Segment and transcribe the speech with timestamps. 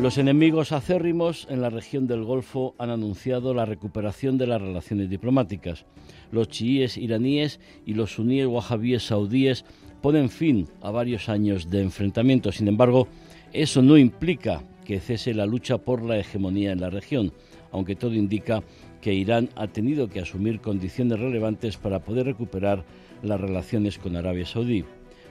[0.00, 5.10] Los enemigos acérrimos en la región del Golfo han anunciado la recuperación de las relaciones
[5.10, 5.86] diplomáticas.
[6.30, 9.64] Los chiíes iraníes y los suníes wahabíes saudíes
[10.00, 12.52] ponen fin a varios años de enfrentamiento.
[12.52, 13.08] Sin embargo,
[13.52, 17.32] eso no implica que cese la lucha por la hegemonía en la región,
[17.72, 18.62] aunque todo indica
[19.00, 22.84] que Irán ha tenido que asumir condiciones relevantes para poder recuperar
[23.24, 24.84] las relaciones con Arabia Saudí.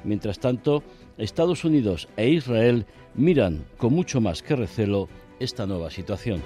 [0.03, 0.83] Mientras tanto,
[1.17, 6.41] Estados Unidos e Israel miran con mucho más que recelo esta nueva situación.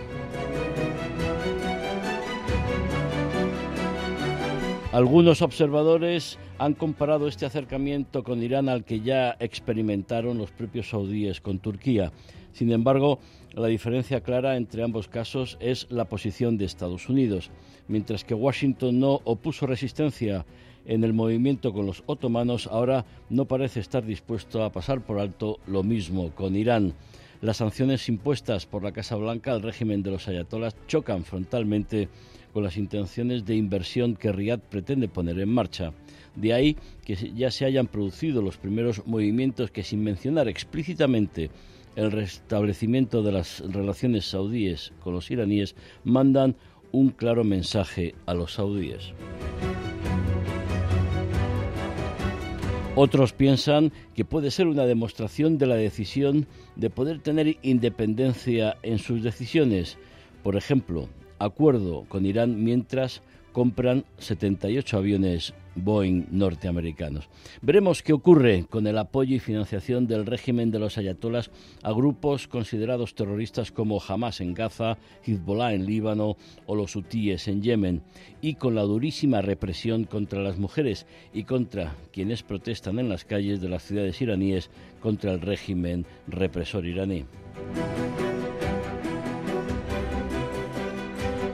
[4.94, 11.39] Algunos observadores han comparado este acercamiento con Irán al que ya experimentaron los propios saudíes
[11.39, 12.11] con Turquía.
[12.52, 13.19] Sin embargo,
[13.53, 17.52] la diferencia clara entre ambos casos es la posición de Estados Unidos.
[17.88, 20.45] Mientras que Washington no opuso resistencia
[20.86, 25.60] en el movimiento con los otomanos, ahora no parece estar dispuesto a pasar por alto
[25.68, 26.94] lo mismo con Irán.
[27.42, 32.08] Las sanciones impuestas por la Casa Blanca al régimen de los ayatolás chocan frontalmente
[32.54, 35.94] con las intenciones de inversión que Riyadh pretende poner en marcha.
[36.36, 41.50] De ahí que ya se hayan producido los primeros movimientos que, sin mencionar explícitamente
[41.95, 46.56] el restablecimiento de las relaciones saudíes con los iraníes, mandan
[46.92, 49.14] un claro mensaje a los saudíes.
[52.95, 56.45] Otros piensan que puede ser una demostración de la decisión
[56.76, 59.98] de poder tener independencia en sus decisiones.
[60.43, 61.08] Por ejemplo,
[61.39, 63.21] acuerdo con Irán mientras
[63.54, 67.30] compran 78 aviones Boeing norteamericanos.
[67.61, 71.52] Veremos qué ocurre con el apoyo y financiación del régimen de los ayatolas
[71.83, 77.61] a grupos considerados terroristas como Hamas en Gaza, Hezbollah en Líbano o los hutíes en
[77.61, 78.02] Yemen,
[78.42, 83.61] y con la durísima represión contra las mujeres y contra quienes protestan en las calles
[83.61, 87.26] de las ciudades iraníes contra el régimen represor iraní.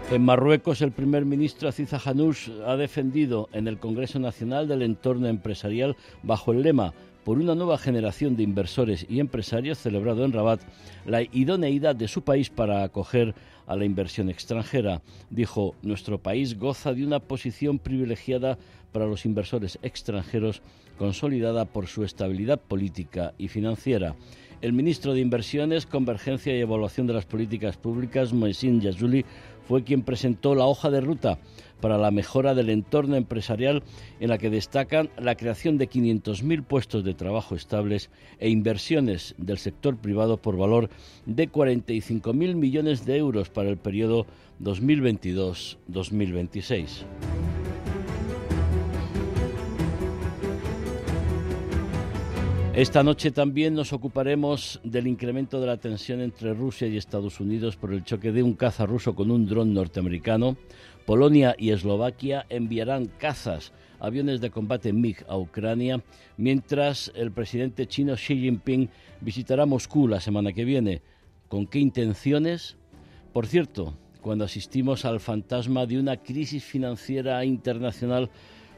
[0.09, 5.28] En Marruecos, el primer ministro Aziza Hanouch ha defendido en el Congreso Nacional del Entorno
[5.28, 6.94] Empresarial bajo el lema
[7.25, 10.62] por una nueva generación de inversores y empresarios celebrado en Rabat
[11.06, 13.35] la idoneidad de su país para acoger
[13.66, 15.01] a la inversión extranjera.
[15.29, 18.57] Dijo, nuestro país goza de una posición privilegiada
[18.94, 20.62] para los inversores extranjeros
[20.97, 24.16] consolidada por su estabilidad política y financiera.
[24.59, 29.24] El ministro de Inversiones, Convergencia y Evaluación de las Políticas Públicas, Moisin Yazuli,
[29.67, 31.39] fue quien presentó la hoja de ruta
[31.81, 33.83] para la mejora del entorno empresarial
[34.19, 39.57] en la que destacan la creación de 500.000 puestos de trabajo estables e inversiones del
[39.57, 40.89] sector privado por valor
[41.25, 44.25] de 45.000 millones de euros para el periodo
[44.61, 47.03] 2022-2026.
[52.77, 57.75] Esta noche también nos ocuparemos del incremento de la tensión entre Rusia y Estados Unidos
[57.75, 60.57] por el choque de un caza ruso con un dron norteamericano.
[61.03, 66.03] Polonia y Eslovaquia enviarán cazas, aviones de combate MiG a Ucrania,
[66.38, 71.01] mientras el presidente chino Xi Jinping visitará Moscú la semana que viene.
[71.47, 72.77] ¿Con qué intenciones?
[73.33, 78.29] Por cierto, cuando asistimos al fantasma de una crisis financiera internacional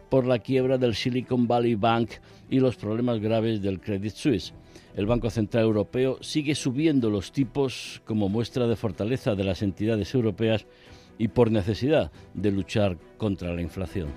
[0.10, 2.12] por la quiebra del Silicon Valley Bank
[2.50, 4.54] y los problemas graves del Credit Suisse.
[4.96, 10.14] El Banco Central Europeo sigue subiendo los tipos como muestra de fortaleza de las entidades
[10.14, 10.66] europeas
[11.18, 14.10] y por necesidad de luchar contra la inflación.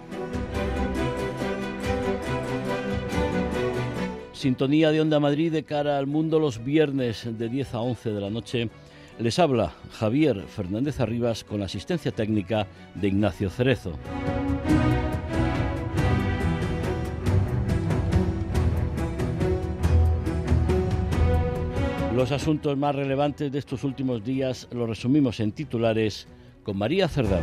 [4.33, 8.21] Sintonía de Onda Madrid de cara al mundo los viernes de 10 a 11 de
[8.21, 8.71] la noche.
[9.21, 12.67] Les habla Javier Fernández Arribas con la asistencia técnica
[12.97, 13.93] de Ignacio Cerezo.
[22.14, 26.29] Los asuntos más relevantes de estos últimos días los resumimos en titulares
[26.62, 27.43] con María Cerdán.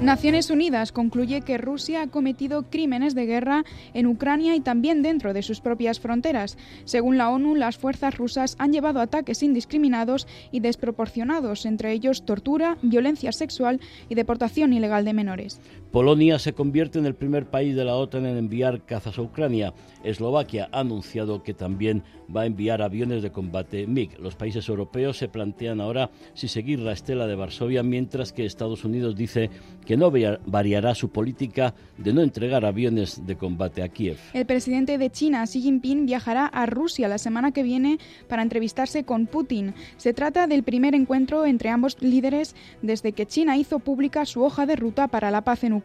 [0.00, 3.64] Naciones Unidas concluye que Rusia ha cometido crímenes de guerra
[3.94, 6.56] en Ucrania y también dentro de sus propias fronteras.
[6.84, 12.78] Según la ONU, las fuerzas rusas han llevado ataques indiscriminados y desproporcionados, entre ellos tortura,
[12.80, 15.60] violencia sexual y deportación ilegal de menores.
[15.90, 19.72] Polonia se convierte en el primer país de la OTAN en enviar cazas a Ucrania.
[20.04, 22.02] Eslovaquia ha anunciado que también
[22.34, 24.20] va a enviar aviones de combate MiG.
[24.20, 28.84] Los países europeos se plantean ahora si seguir la estela de Varsovia, mientras que Estados
[28.84, 29.48] Unidos dice
[29.86, 30.12] que no
[30.44, 34.18] variará su política de no entregar aviones de combate a Kiev.
[34.34, 37.98] El presidente de China, Xi Jinping, viajará a Rusia la semana que viene
[38.28, 39.72] para entrevistarse con Putin.
[39.96, 44.66] Se trata del primer encuentro entre ambos líderes desde que China hizo pública su hoja
[44.66, 45.77] de ruta para la paz en Ucrania.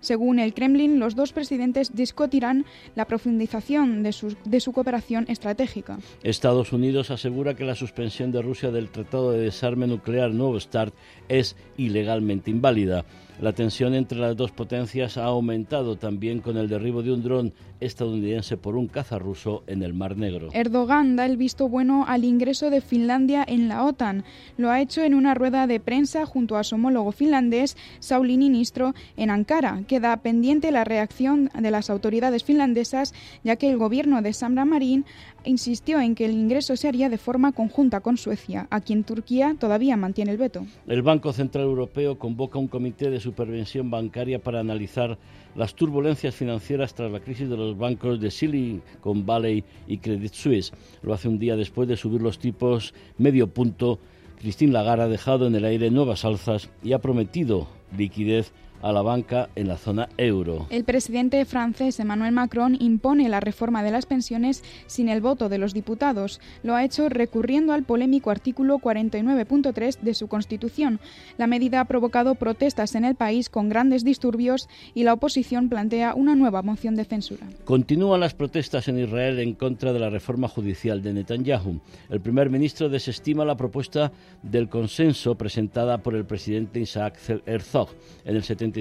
[0.00, 5.98] Según el Kremlin, los dos presidentes discutirán la profundización de su, de su cooperación estratégica.
[6.22, 10.94] Estados Unidos asegura que la suspensión de Rusia del Tratado de Desarme Nuclear Nuevo START
[11.28, 13.04] es ilegalmente inválida.
[13.40, 17.52] La tensión entre las dos potencias ha aumentado también con el derribo de un dron
[17.80, 20.50] estadounidense por un caza ruso en el Mar Negro.
[20.52, 24.24] Erdogan da el visto bueno al ingreso de Finlandia en la OTAN.
[24.56, 28.94] Lo ha hecho en una rueda de prensa junto a su homólogo finlandés, Sauli Niinistro,
[29.16, 29.82] en Ankara.
[29.88, 35.04] Queda pendiente la reacción de las autoridades finlandesas, ya que el gobierno de Samra Marin
[35.44, 39.56] insistió en que el ingreso se haría de forma conjunta con Suecia, a quien Turquía
[39.58, 40.66] todavía mantiene el veto.
[40.86, 45.18] El Banco Central Europeo convoca un comité de supervisión bancaria para analizar
[45.54, 50.72] las turbulencias financieras tras la crisis de los bancos de Silicon Valley y Credit Suisse.
[51.02, 53.98] Lo hace un día después de subir los tipos medio punto.
[54.38, 58.52] Christine Lagarde ha dejado en el aire nuevas alzas y ha prometido liquidez
[58.84, 60.66] a la banca en la zona euro.
[60.68, 65.56] El presidente francés Emmanuel Macron impone la reforma de las pensiones sin el voto de
[65.56, 66.38] los diputados.
[66.62, 71.00] Lo ha hecho recurriendo al polémico artículo 49.3 de su Constitución.
[71.38, 76.14] La medida ha provocado protestas en el país con grandes disturbios y la oposición plantea
[76.14, 77.46] una nueva moción de censura.
[77.64, 81.80] Continúan las protestas en Israel en contra de la reforma judicial de Netanyahu.
[82.10, 87.88] El primer ministro desestima la propuesta del consenso presentada por el presidente Isaac Herzog
[88.26, 88.73] en el 70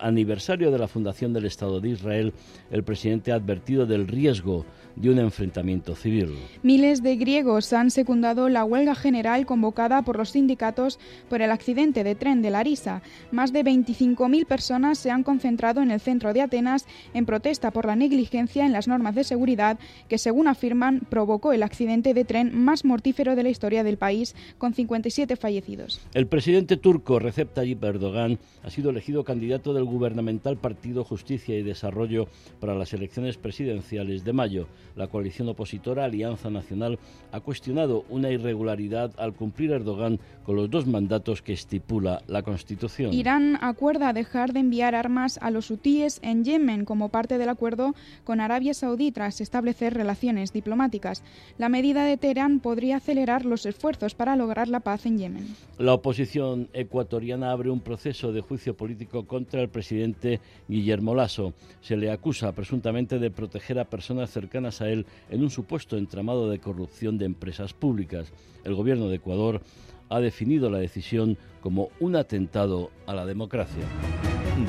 [0.00, 2.32] aniversario de la fundación del Estado de Israel,
[2.70, 4.64] el presidente ha advertido del riesgo
[5.00, 6.34] de un enfrentamiento civil.
[6.62, 10.98] Miles de griegos han secundado la huelga general convocada por los sindicatos
[11.28, 13.02] por el accidente de tren de Larisa.
[13.30, 17.86] Más de 25.000 personas se han concentrado en el centro de Atenas en protesta por
[17.86, 19.78] la negligencia en las normas de seguridad
[20.08, 24.34] que, según afirman, provocó el accidente de tren más mortífero de la historia del país,
[24.58, 26.00] con 57 fallecidos.
[26.14, 31.62] El presidente turco Recep Tayyip Erdogan ha sido elegido candidato del gubernamental Partido Justicia y
[31.62, 32.28] Desarrollo
[32.60, 34.68] para las elecciones presidenciales de mayo.
[34.96, 36.98] La coalición opositora Alianza Nacional
[37.32, 43.12] ha cuestionado una irregularidad al cumplir Erdogan con los dos mandatos que estipula la Constitución.
[43.12, 47.94] Irán acuerda dejar de enviar armas a los hutíes en Yemen como parte del acuerdo
[48.24, 51.22] con Arabia Saudí tras establecer relaciones diplomáticas.
[51.58, 55.46] La medida de Teherán podría acelerar los esfuerzos para lograr la paz en Yemen.
[55.78, 61.52] La oposición ecuatoriana abre un proceso de juicio político contra el presidente Guillermo Lasso.
[61.80, 66.48] Se le acusa presuntamente de proteger a personas cercanas a él en un supuesto entramado
[66.48, 68.32] de corrupción de empresas públicas.
[68.64, 69.62] El gobierno de Ecuador
[70.08, 73.84] ha definido la decisión como un atentado a la democracia.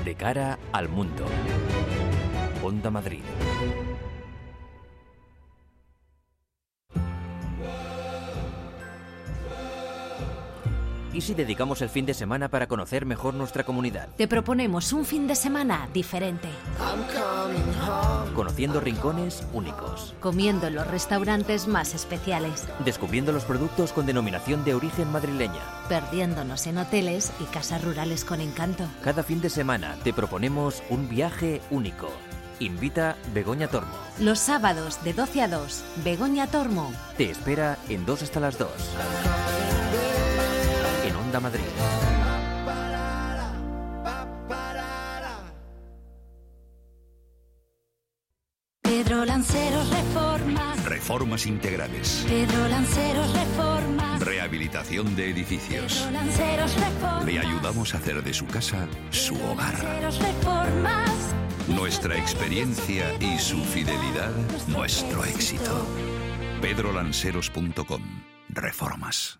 [0.06, 1.26] De cara al mundo.
[2.64, 3.22] Onda Madrid.
[11.14, 14.10] ¿Y si dedicamos el fin de semana para conocer mejor nuestra comunidad?
[14.16, 16.50] Te proponemos un fin de semana diferente.
[18.36, 20.14] Conociendo rincones únicos.
[20.20, 22.68] Comiendo en los restaurantes más especiales.
[22.86, 25.62] Descubriendo los productos con denominación de origen madrileña.
[25.88, 28.84] Perdiéndonos en hoteles y casas rurales con encanto.
[29.04, 32.10] Cada fin de semana te proponemos un viaje único.
[32.60, 33.96] Invita Begoña Tormo.
[34.20, 36.92] Los sábados de 12 a 2, Begoña Tormo.
[37.18, 38.70] Te espera en 2 hasta las 2.
[41.38, 41.62] Madrid.
[48.82, 50.86] Pedro Lanceros Reformas.
[50.86, 52.26] Reformas integrales.
[52.28, 54.20] Pedro Lanceros Reformas.
[54.22, 55.94] Rehabilitación de edificios.
[56.00, 57.26] Pedro Lanceros Reformas.
[57.26, 59.74] Le ayudamos a hacer de su casa su hogar.
[59.84, 61.12] Lanceros Reformas.
[61.68, 64.32] Nuestra experiencia y su fidelidad,
[64.68, 65.86] nuestro éxito.
[66.62, 68.02] pedrolanceros.com.
[68.50, 69.40] Reformas.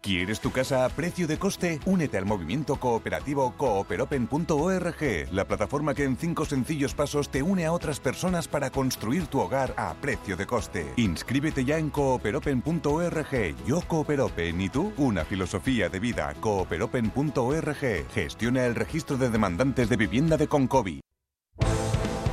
[0.00, 1.78] ¿Quieres tu casa a precio de coste?
[1.84, 7.72] Únete al movimiento cooperativo cooperopen.org, la plataforma que en cinco sencillos pasos te une a
[7.72, 10.90] otras personas para construir tu hogar a precio de coste.
[10.96, 13.56] Inscríbete ya en cooperopen.org.
[13.66, 16.34] Yo Cooperopen y tú, una filosofía de vida.
[16.40, 18.06] Cooperopen.org.
[18.14, 21.00] Gestiona el registro de demandantes de vivienda de Concovi.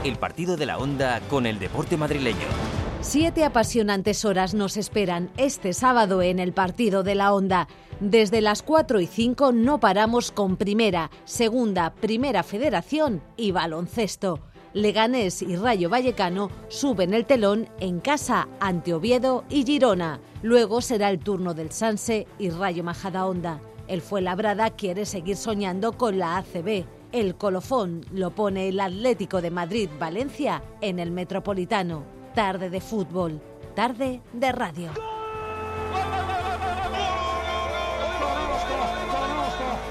[0.06, 2.77] El partido de la onda con el deporte madrileño.
[3.10, 7.70] Siete apasionantes horas nos esperan este sábado en el partido de la Onda.
[8.02, 14.42] Desde las 4 y 5 no paramos con Primera, Segunda, Primera Federación y Baloncesto.
[14.74, 20.20] Leganés y Rayo Vallecano suben el telón en casa ante Oviedo y Girona.
[20.42, 23.62] Luego será el turno del Sanse y Rayo Majadahonda.
[23.88, 26.84] El Fuenlabrada quiere seguir soñando con la ACB.
[27.14, 33.42] El colofón lo pone el Atlético de Madrid-Valencia en el Metropolitano tarde de fútbol,
[33.76, 34.92] tarde de radio.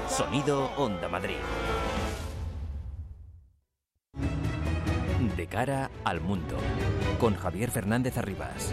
[0.07, 1.35] Sonido Onda Madrid.
[5.35, 6.55] De cara al mundo.
[7.19, 8.71] Con Javier Fernández Arribas.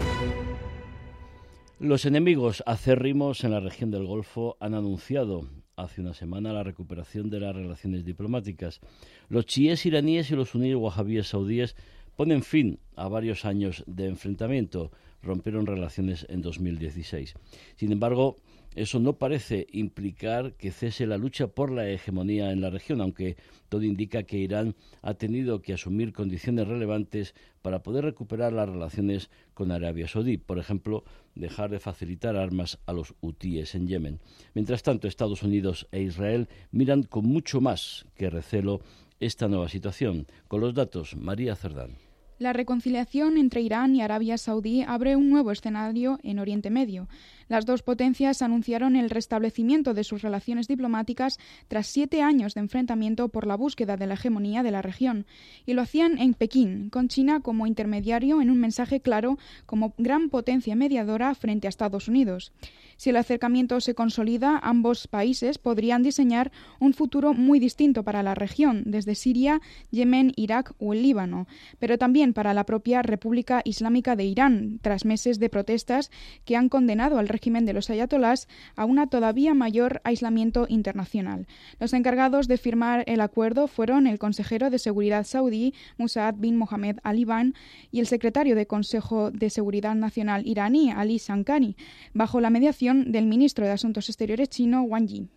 [1.77, 7.29] Los enemigos acérrimos en la región del Golfo han anunciado hace una semana la recuperación
[7.29, 8.79] de las relaciones diplomáticas.
[9.27, 11.75] Los chiíes iraníes y los unidos wahabíes saudíes
[12.15, 14.91] ponen fin a varios años de enfrentamiento.
[15.21, 17.33] Rompieron relaciones en 2016.
[17.75, 18.35] Sin embargo,
[18.75, 23.37] eso no parece implicar que cese la lucha por la hegemonía en la región, aunque
[23.69, 29.29] todo indica que Irán ha tenido que asumir condiciones relevantes para poder recuperar las relaciones
[29.53, 31.05] con Arabia Saudí, por ejemplo,
[31.35, 34.19] dejar de facilitar armas a los hutíes en Yemen.
[34.53, 38.81] Mientras tanto, Estados Unidos e Israel miran con mucho más que recelo
[39.21, 40.27] esta nueva situación.
[40.49, 42.04] Con los datos, María Cerdán.
[42.37, 47.07] La reconciliación entre Irán y Arabia Saudí abre un nuevo escenario en Oriente Medio.
[47.47, 51.39] Las dos potencias anunciaron el restablecimiento de sus relaciones diplomáticas
[51.69, 55.25] tras siete años de enfrentamiento por la búsqueda de la hegemonía de la región,
[55.65, 60.29] y lo hacían en Pekín, con China como intermediario en un mensaje claro como gran
[60.29, 62.51] potencia mediadora frente a Estados Unidos.
[62.97, 68.35] Si el acercamiento se consolida, ambos países podrían diseñar un futuro muy distinto para la
[68.35, 69.61] región, desde Siria,
[69.91, 71.47] Yemen, Irak o el Líbano,
[71.77, 76.09] pero también para la propia República Islámica de Irán, tras meses de protestas
[76.45, 81.47] que han condenado al régimen de los ayatolás a una todavía mayor aislamiento internacional.
[81.79, 86.97] Los encargados de firmar el acuerdo fueron el consejero de Seguridad saudí, Musaad bin Mohammed
[87.03, 87.55] Aliban,
[87.91, 91.75] y el secretario de Consejo de Seguridad Nacional iraní, Ali Sankani,
[92.13, 95.27] bajo la mediación del ministro de Asuntos Exteriores chino, Wang Yi.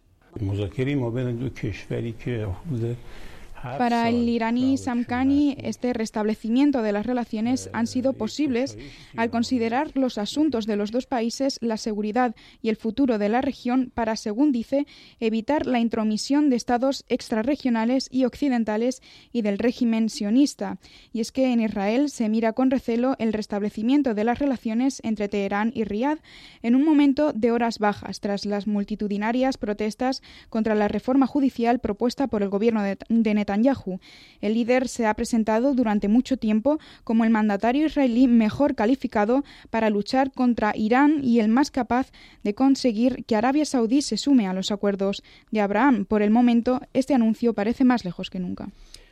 [3.63, 8.79] Para el iraní Samkani, este restablecimiento de las relaciones han sido posibles
[9.17, 13.41] al considerar los asuntos de los dos países, la seguridad y el futuro de la
[13.41, 14.87] región para, según dice,
[15.19, 20.79] evitar la intromisión de estados extrarregionales y occidentales y del régimen sionista.
[21.13, 25.29] Y es que en Israel se mira con recelo el restablecimiento de las relaciones entre
[25.29, 26.19] Teherán y Riad
[26.63, 32.29] en un momento de horas bajas tras las multitudinarias protestas contra la reforma judicial propuesta
[32.29, 34.01] por el gobierno de Netanyahu Netanyahu.
[34.41, 39.91] El líder se ha presentado durante mucho tiempo como el mandatario israelí mejor calificado para
[39.91, 42.11] luchar contra Irán y el más capaz
[42.45, 46.05] de conseguir que Arabia Saudí se sume a los acuerdos de Abraham.
[46.05, 48.69] Por el momento, este anuncio parece más lejos que nunca.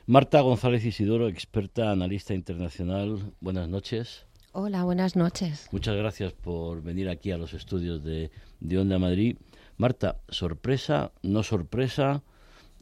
[0.06, 3.32] Marta González Isidoro, experta analista internacional.
[3.40, 4.24] Buenas noches.
[4.52, 5.68] Hola, buenas noches.
[5.72, 9.36] Muchas gracias por venir aquí a los estudios de, de Onda Madrid.
[9.76, 12.22] Marta, sorpresa, no sorpresa,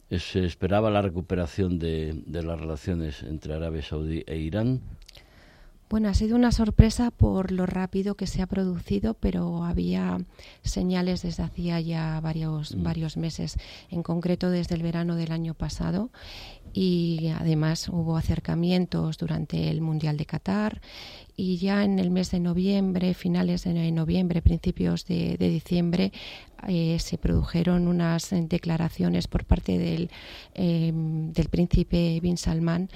[0.09, 4.81] se esperaba la recuperación de, las relaciones entre Arabia Saudí e Irán.
[5.95, 10.17] Bueno, ha sido una sorpresa por lo rápido que se ha producido, pero había
[10.61, 12.83] señales desde hacía ya varios, mm.
[12.83, 13.57] varios meses,
[13.89, 16.11] en concreto desde el verano del año pasado,
[16.73, 20.81] y además hubo acercamientos durante el Mundial de Qatar
[21.37, 26.11] y ya en el mes de noviembre, finales de noviembre, principios de, diciembre,
[26.67, 30.09] eh, se produjeron unas declaraciones por parte del,
[30.53, 32.89] em, del príncipe Bin Salman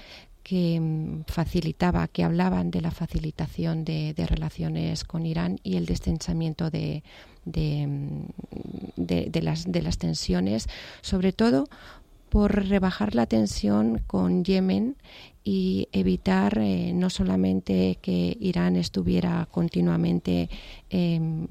[0.49, 6.71] que em, facilitaba, que hablaban de la facilitación de, relaciones con Irán y el descensamiento
[6.71, 7.03] de,
[7.53, 8.25] em,
[8.95, 10.65] de, de, las, de las tensiones,
[11.01, 11.67] sobre todo
[12.29, 14.95] por rebajar la tensión con Yemen
[15.43, 20.49] y evitar eh, no solamente que Irán estuviera continuamente
[20.89, 21.47] em,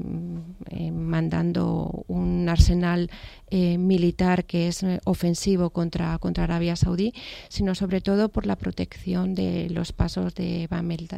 [0.71, 3.11] em, mandando un arsenal
[3.51, 7.15] eh, militar que es eh, ofensivo contra, contra Arabia Saudí,
[7.49, 11.09] sino sobre todo por la protección de los pasos de Bamel,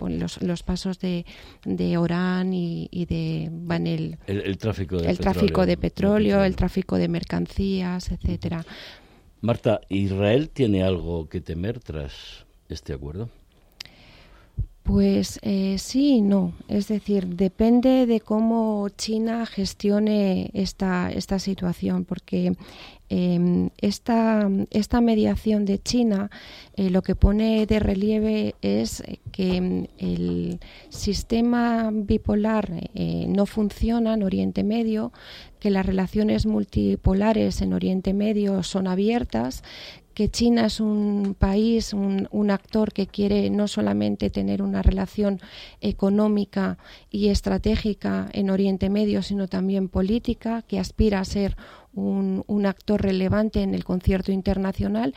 [0.00, 1.24] los, los, pasos de,
[1.64, 4.18] de Orán y, de Banel.
[4.26, 8.64] El, tráfico de el petróleo, tráfico de petróleo, el tráfico de mercancías, etcétera.
[9.42, 13.28] Marta, ¿Israel tiene algo que temer tras este acuerdo?
[14.86, 16.52] Pues eh, sí y no.
[16.68, 22.52] Es decir, depende de cómo China gestione esta, esta situación, porque
[23.08, 26.30] eh, esta, esta, mediación de China
[26.74, 34.14] eh, lo que pone de relieve es que em, el sistema bipolar eh, no funciona
[34.14, 35.12] en Oriente Medio,
[35.60, 39.62] que las relaciones multipolares en Oriente Medio son abiertas,
[40.16, 45.40] que China es un país, un, actor que quiere no solamente tener una relación
[45.82, 46.78] económica
[47.10, 51.58] y estratégica en Oriente Medio, sino también política, que aspira a ser
[51.92, 55.14] un, actor relevante en el concierto internacional.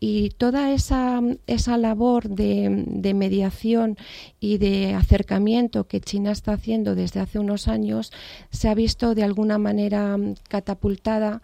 [0.00, 3.98] Y toda esa, esa labor de, mediación
[4.40, 8.12] y de acercamiento que China está haciendo desde hace unos años
[8.50, 10.16] se ha visto de alguna manera
[10.48, 11.42] catapultada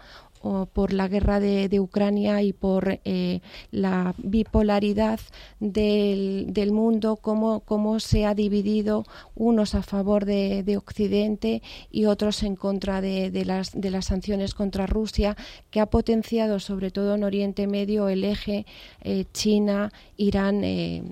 [0.73, 5.19] por la guerra de, Ucrania y por eh, la bipolaridad
[5.59, 12.43] del, del mundo, cómo, cómo, se ha dividido unos a favor de, Occidente y otros
[12.43, 15.37] en contra de, las, de las sanciones contra Rusia,
[15.71, 18.67] que ha potenciado sobre todo en Oriente Medio el eje
[19.03, 21.03] eh, China, Irán, eh,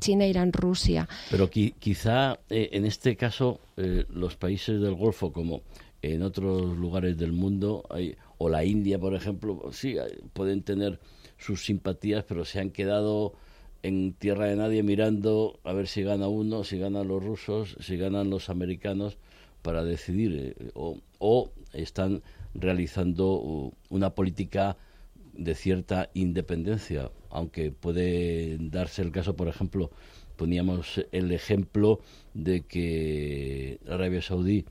[0.00, 1.08] China, Irán, Rusia.
[1.30, 5.62] Pero quizá en este caso los países del Golfo como
[6.12, 9.96] en otros lugares del mundo, hay, o la India, por ejemplo, sí,
[10.32, 11.00] pueden tener
[11.38, 13.34] sus simpatías, pero se han quedado
[13.82, 17.96] en tierra de nadie mirando a ver si gana uno, si ganan los rusos, si
[17.96, 19.18] ganan los americanos
[19.62, 22.22] para decidir, eh, o, o están
[22.54, 24.76] realizando una política
[25.32, 29.90] de cierta independencia, aunque puede darse el caso, por ejemplo,
[30.36, 32.00] poníamos el ejemplo
[32.34, 34.64] de que Arabia Saudí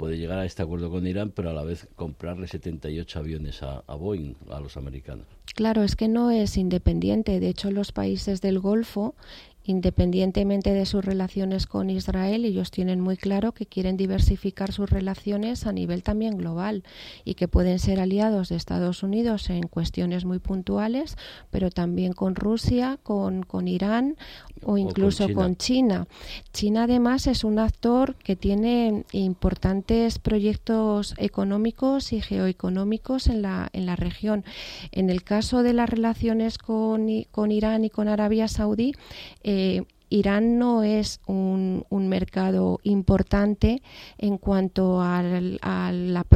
[0.00, 3.82] puede llegar a este acuerdo con Irán, pero a la vez comprarle 78 aviones a,
[3.94, 5.26] Boeing, a los americanos.
[5.54, 7.38] Claro, es que no es independiente.
[7.38, 9.14] De hecho, los países del Golfo
[9.64, 15.66] Independientemente de sus relaciones con Israel, ellos tienen muy claro que quieren diversificar sus relaciones
[15.66, 16.82] a nivel también global
[17.24, 21.16] y que pueden ser aliados de Estados Unidos en cuestiones muy puntuales,
[21.50, 24.16] pero también con Rusia, con, con Irán
[24.64, 26.06] o incluso con China.
[26.52, 26.84] China.
[26.84, 33.96] además es un actor que tiene importantes proyectos económicos y geoeconómicos en la, en la
[33.96, 34.44] región.
[34.92, 38.94] En el caso de las relaciones con, con Irán y con Arabia Saudí,
[39.50, 43.82] eh, Irán no es un, mercado importante
[44.18, 46.26] en cuanto a, la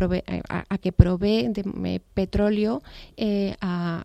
[0.48, 2.82] a, que provee de, petróleo
[3.16, 4.04] eh, a,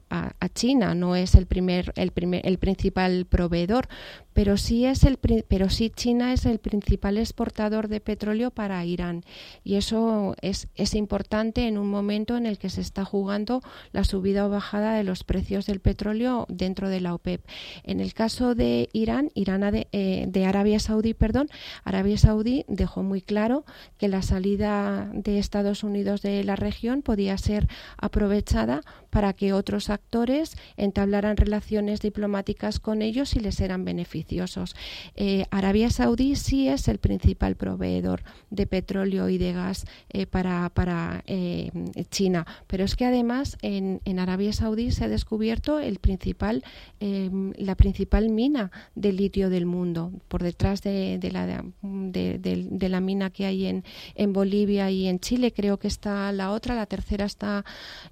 [0.55, 0.95] China.
[0.95, 3.87] No es el primer, el primer, el principal proveedor,
[4.33, 9.23] pero sí es el pero sí China es el principal exportador de petróleo para Irán
[9.63, 14.03] y eso es, es importante en un momento en el que se está jugando la
[14.03, 17.41] subida o bajada de los precios del petróleo dentro de la OPEP.
[17.83, 21.49] En el caso de Irán, Irán de, eh, de Arabia Saudí, perdón,
[21.83, 23.65] Arabia Saudí dejó muy claro
[23.97, 27.67] que la salida de Estados Unidos de la región podía ser
[27.97, 34.75] aprovechada para que otros actores entablaran relaciones diplomáticas con ellos y les eran beneficiosos.
[35.15, 40.69] Eh, Arabia Saudí sí es el principal proveedor de petróleo y de gas eh, para,
[40.69, 41.71] para eh,
[42.09, 46.63] China, pero es que además en, en, Arabia Saudí se ha descubierto el principal,
[46.99, 53.29] la principal mina de litio del mundo, por detrás de, de la, de, la mina
[53.29, 53.83] que hay en,
[54.15, 55.53] en Bolivia y en Chile.
[55.53, 57.63] Creo que está la otra, la tercera está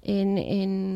[0.02, 0.87] en, en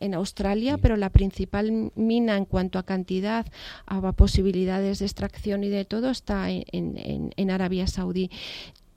[0.00, 3.46] en, Australia, pero la principal mina en cuanto a cantidad,
[3.86, 8.30] a posibilidades de extracción y de todo está en, en Arabia Saudí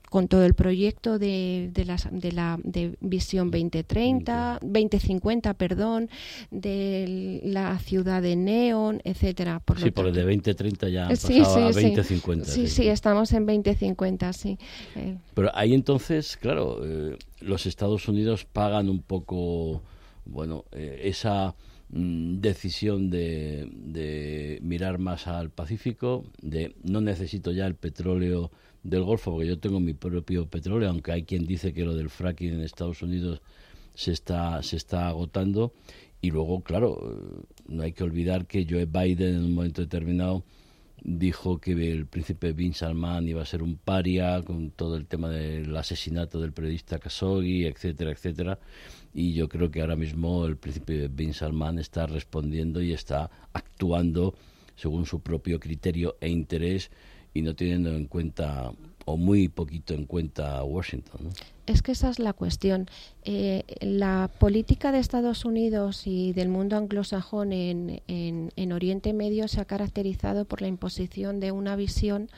[0.08, 6.08] con todo el proyecto de, de, la, de la de Visión 2030, 2050, perdón,
[6.50, 9.60] de la ciudad de Neón, etcétera.
[9.60, 12.46] Por sí, por el de 2030 ya han sí, pasado a 2050.
[12.46, 14.58] Sí, sí, estamos en 2050, sí.
[14.96, 15.16] Eh.
[15.34, 19.82] Pero ahí entonces, claro, eh, los Estados Unidos pagan un poco,
[20.28, 21.56] bueno, eh, esa
[21.90, 28.50] mm, decisión de, de mirar más al Pacífico, de no necesito ya el petróleo
[28.82, 32.10] del Golfo, porque yo tengo mi propio petróleo, aunque hay quien dice que lo del
[32.10, 33.42] fracking en Estados Unidos
[33.94, 35.72] se está, se está agotando,
[36.20, 40.44] Y luego, claro, no hay que olvidar que Joe Biden en un momento determinado
[41.02, 45.28] dijo que el príncipe Bin Salman iba a ser un paria con todo el tema
[45.30, 48.58] del asesinato del periodista Khashoggi, etcétera, etcétera.
[49.14, 54.34] Y yo creo que ahora mismo el príncipe Bin Salman está respondiendo y está actuando
[54.76, 56.90] según su propio criterio e interés
[57.34, 58.72] y no teniendo en cuenta
[59.04, 61.20] o muy poquito en cuenta Washington.
[61.24, 61.30] ¿no?
[61.66, 62.88] Es que esa es la cuestión.
[63.30, 69.48] Eh, la política de Estados Unidos y del mundo anglosajón en, en, en, Oriente Medio
[69.48, 72.30] se ha caracterizado por la imposición de una visión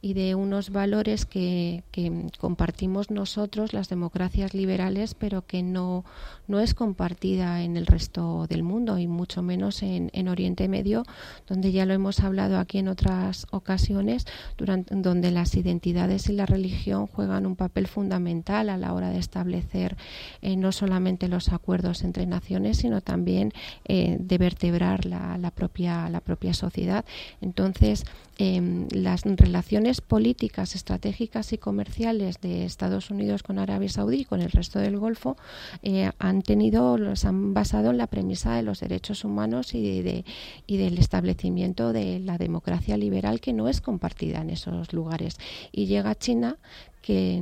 [0.00, 6.04] y de unos valores que, que compartimos nosotros, las democracias liberales, pero que no,
[6.46, 11.02] no es compartida en el resto del mundo y mucho menos en, en Oriente Medio,
[11.48, 16.46] donde ya lo hemos hablado aquí en otras ocasiones, durante, donde las identidades y la
[16.46, 19.96] religión juegan un papel fundamental a la hora de establecer
[20.42, 23.52] eh, no solamente los acuerdos entre naciones, sino también
[23.84, 27.04] eh, de vertebrar la, la, propia, la propia sociedad.
[27.40, 28.04] Entonces,
[28.38, 34.42] eh, las relaciones políticas, estratégicas y comerciales de Estados Unidos con Arabia Saudí y con
[34.42, 35.36] el resto del Golfo
[35.82, 40.24] eh, han tenido, los han basado en la premisa de los derechos humanos y, de,
[40.66, 45.38] y del establecimiento de la democracia liberal que no es compartida en esos lugares.
[45.72, 46.58] Y llega China
[47.06, 47.40] que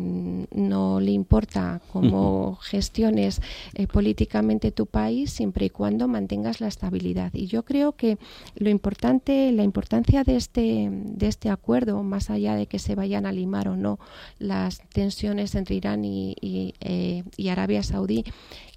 [0.52, 3.40] no le importa cómo gestiones
[3.72, 7.32] eh, políticamente tu país siempre y cuando mantengas la estabilidad.
[7.32, 8.18] Y yo creo que
[8.56, 13.26] lo importante, la importancia de este, de este acuerdo, más allá de que se vayan
[13.26, 13.98] a limar o no
[14.38, 18.24] las tensiones entre Irán eh, y Arabia Saudí,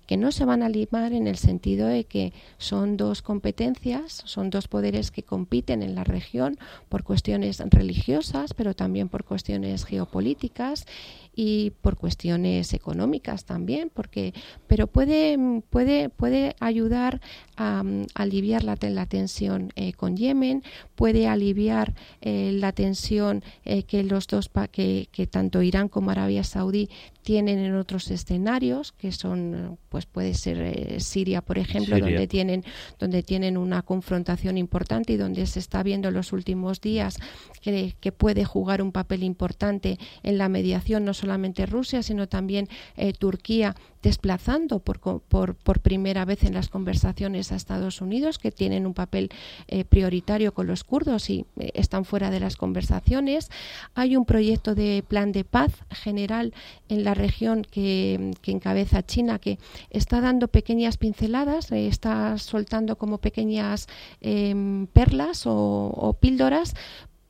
[0.08, 4.50] que no se van a limar en el sentido de que son dos competencias, son
[4.50, 10.86] dos poderes que compiten en la región por cuestiones religiosas, pero también por cuestiones geopolíticas
[11.40, 14.34] y por cuestiones económicas también, porque
[14.66, 17.22] pero puede puede puede ayudar
[17.56, 17.84] a,
[18.16, 20.64] a aliviar la, la tensión eh, con Yemen,
[20.96, 26.44] puede aliviar eh, la tensión eh, que los dos que, que tanto Irán como Arabia
[26.44, 26.90] Saudí
[27.22, 32.14] tienen en otros escenarios que son pues puede ser eh, Siria por ejemplo Siria.
[32.14, 32.64] donde tienen
[32.98, 37.18] donde tienen una confrontación importante y donde se está viendo en los últimos días
[37.62, 41.27] que, que puede jugar un papel importante en la mediación no solamente
[41.66, 48.38] Rusia sino también eh, Turquía desplazando por, primera vez en las conversaciones a Estados Unidos,
[48.38, 49.30] que tienen un papel
[49.68, 53.50] eh, prioritario con los kurdos y eh, están fuera de las conversaciones.
[53.96, 56.54] Hay un proyecto de plan de paz general
[56.88, 59.60] en la región que, encabeza China, que
[59.90, 63.88] está dando pequeñas pinceladas, está soltando como pequeñas
[64.22, 66.74] em, perlas o, o píldoras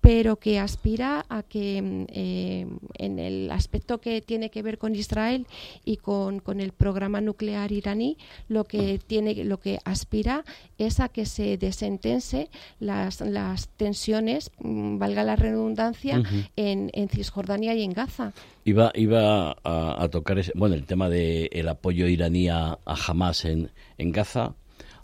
[0.07, 5.45] pero que aspira a que eh, en el aspecto que tiene que ver con Israel
[5.83, 8.17] y con, con, el programa nuclear iraní,
[8.47, 10.45] lo que tiene, lo que aspira
[10.77, 16.49] es a que se desentense las, las tensiones, mmm, valga la redundancia, uh -huh.
[16.55, 18.31] en, en, Cisjordania y en Gaza.
[18.63, 22.95] Iba, iba a, a tocar ese, bueno, el tema del de apoyo iraní a, a
[22.95, 24.55] Hamas en, en Gaza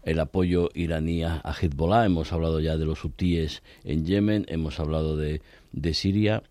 [0.04, 5.18] el apoyo iraní a Hezbollah, hemos hablado ya de los hutíes en Yemen, hemos hablado
[5.18, 6.44] de, de Siria.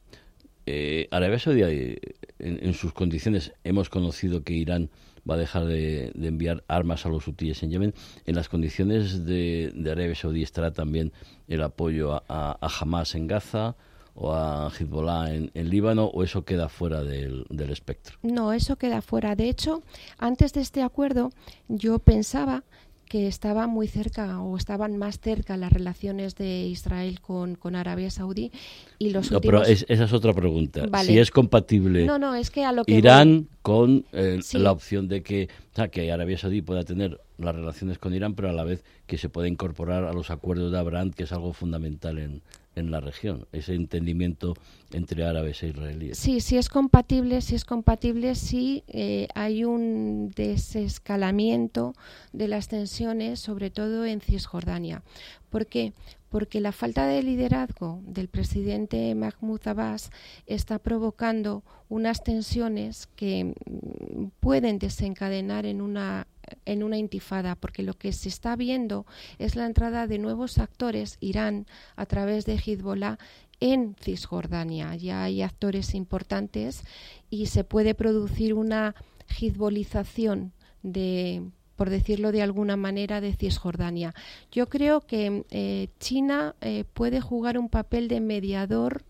[0.66, 1.98] Eh, Arabia Saudí, en,
[2.38, 4.90] en, sus condiciones, hemos conocido que Irán
[5.28, 7.94] va a dejar de, enviar armas a los hutíes en Yemen.
[8.26, 11.12] En las condiciones de, de Arabia Saudí estará también
[11.48, 13.76] el apoyo a Hamas en Gaza
[14.14, 18.18] o a Hezbollah en, en, Líbano o eso queda fuera del, del espectro?
[18.22, 19.34] No, eso queda fuera.
[19.36, 19.82] De hecho,
[20.18, 21.30] antes de este acuerdo
[21.68, 22.64] yo pensaba
[23.12, 28.10] que estaba muy cerca o estaban más cerca las relaciones de Israel con, con Arabia
[28.10, 28.50] Saudí
[28.98, 29.64] y los no, últimos...
[29.64, 30.86] pero es, esa es otra pregunta.
[30.88, 31.08] Vale.
[31.08, 33.48] Si es compatible no, no, es que a lo que Irán voy...
[33.60, 34.56] con eh, sí.
[34.56, 38.32] la opción de que, o sea, que Arabia Saudí pueda tener las relaciones con Irán,
[38.32, 41.32] pero a la vez que se pueda incorporar a los acuerdos de Abraham, que es
[41.32, 42.40] algo fundamental en,
[42.74, 44.54] en la región, ese entendimiento
[44.92, 46.18] entre árabes e israelíes.
[46.18, 51.94] Sí, sí es compatible, sí es compatible si eh, hay un desescalamiento
[52.32, 55.02] de las tensiones, sobre todo en Cisjordania.
[55.50, 55.92] ¿Por qué?
[56.32, 60.10] Porque la falta de liderazgo del presidente Mahmoud Abbas
[60.46, 66.26] está provocando unas tensiones que mm, pueden desencadenar en una
[66.64, 69.06] en una intifada, porque lo que se está viendo
[69.38, 71.66] es la entrada de nuevos actores, Irán,
[71.96, 73.18] a través de Hezbollah,
[73.60, 74.96] en Cisjordania.
[74.96, 76.82] Ya hay actores importantes
[77.30, 78.94] y se puede producir una
[79.40, 81.42] hezbolización de
[81.76, 84.14] por decirlo de alguna manera, de Cisjordania.
[84.50, 89.04] Yo creo que eh, China eh, puede jugar un papel de mediador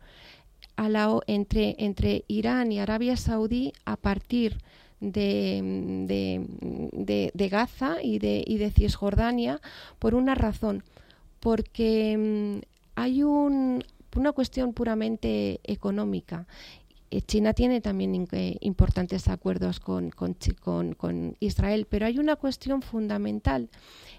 [1.27, 4.59] entre, entre Irán y Arabia Saudí a partir
[5.01, 5.61] de,
[6.93, 9.61] de, de, Gaza y de, y de Cisjordania
[9.99, 10.85] por una razón,
[11.41, 13.85] porque mm, hay un,
[14.17, 16.47] una cuestión puramente económica
[17.21, 23.69] China tiene también eh, importantes acuerdos con, con, con, Israel, pero hay una cuestión fundamental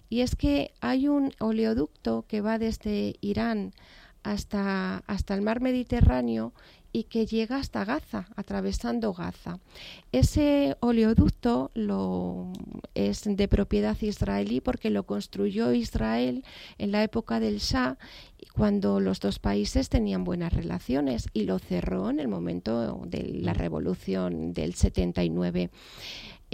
[0.10, 3.74] y es que hay un oleoducto que va desde Irán
[4.22, 6.54] hasta, hasta el mar Mediterráneo
[6.94, 9.60] y que llega hasta Gaza, atravesando Gaza.
[10.12, 12.54] Ese oleoducto lo,
[12.94, 16.46] es de propiedad israelí porque lo construyó Israel
[16.78, 17.98] en la época del Shah
[18.54, 23.54] cuando los dos países tenían buenas relaciones y lo cerró en el momento de la
[23.54, 25.72] revolución del 79.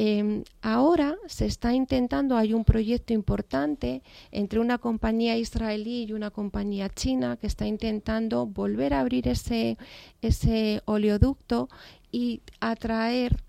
[0.01, 6.31] Em, ahora se está intentando, hay un proyecto importante entre una compañía israelí y una
[6.31, 9.77] compañía china que está intentando volver a abrir ese,
[10.21, 11.67] ese oleoducto
[12.13, 13.43] y atraer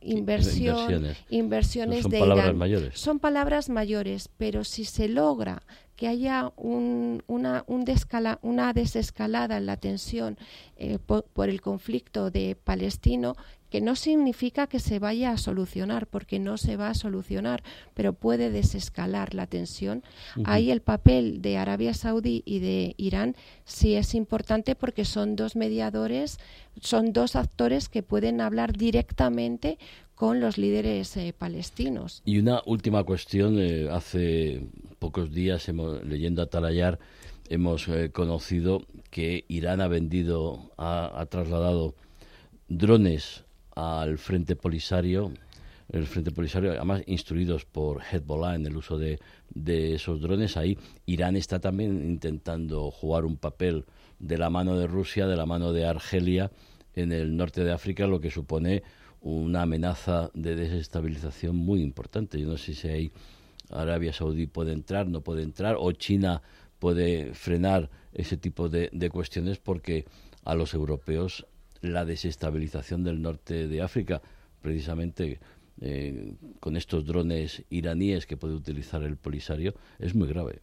[0.00, 2.98] inversión, inversiones, son de palabras mayores.
[2.98, 5.62] Son palabras mayores, pero si se logra
[5.96, 10.36] que haya un, una, un descala, una desescalada en la tensión
[10.76, 13.34] eh, por, el conflicto de palestino,
[13.70, 17.62] que no significa que se vaya a solucionar, porque no se va a solucionar,
[17.94, 20.02] pero puede desescalar la tensión.
[20.44, 25.56] Ahí el papel de Arabia Saudí y de Irán sí es importante porque son dos
[25.56, 26.38] mediadores,
[26.80, 29.78] son dos actores que pueden hablar directamente
[30.16, 32.22] con los líderes eh, palestinos.
[32.24, 34.66] Y una última cuestión, eh, hace
[34.98, 36.98] pocos días, hemos, leyendo a Talayar,
[37.50, 41.94] hemos eh, conocido que Irán ha vendido, ha, trasladado
[42.68, 43.44] drones
[43.76, 45.32] al Frente Polisario,
[45.88, 50.56] el Frente Polisario, además instruidos por Hezbollah en el uso de, de esos drones.
[50.56, 53.84] Ahí Irán está también intentando jugar un papel
[54.18, 56.50] de la mano de Rusia, de la mano de Argelia
[56.94, 58.82] en el norte de África, lo que supone
[59.20, 62.40] una amenaza de desestabilización muy importante.
[62.40, 63.12] Yo no sé si hay
[63.70, 66.42] Arabia Saudí puede entrar, no puede entrar, o China
[66.78, 70.04] puede frenar ese tipo de, cuestiones porque
[70.44, 71.46] a los europeos
[71.86, 74.22] la desestabilización del norte de África,
[74.62, 75.40] precisamente
[75.80, 80.60] eh, con estos drones iraníes que puede utilizar el Polisario, es muy grave.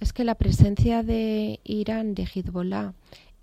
[0.00, 2.94] Es que la presencia de Irán, de Hezbollah,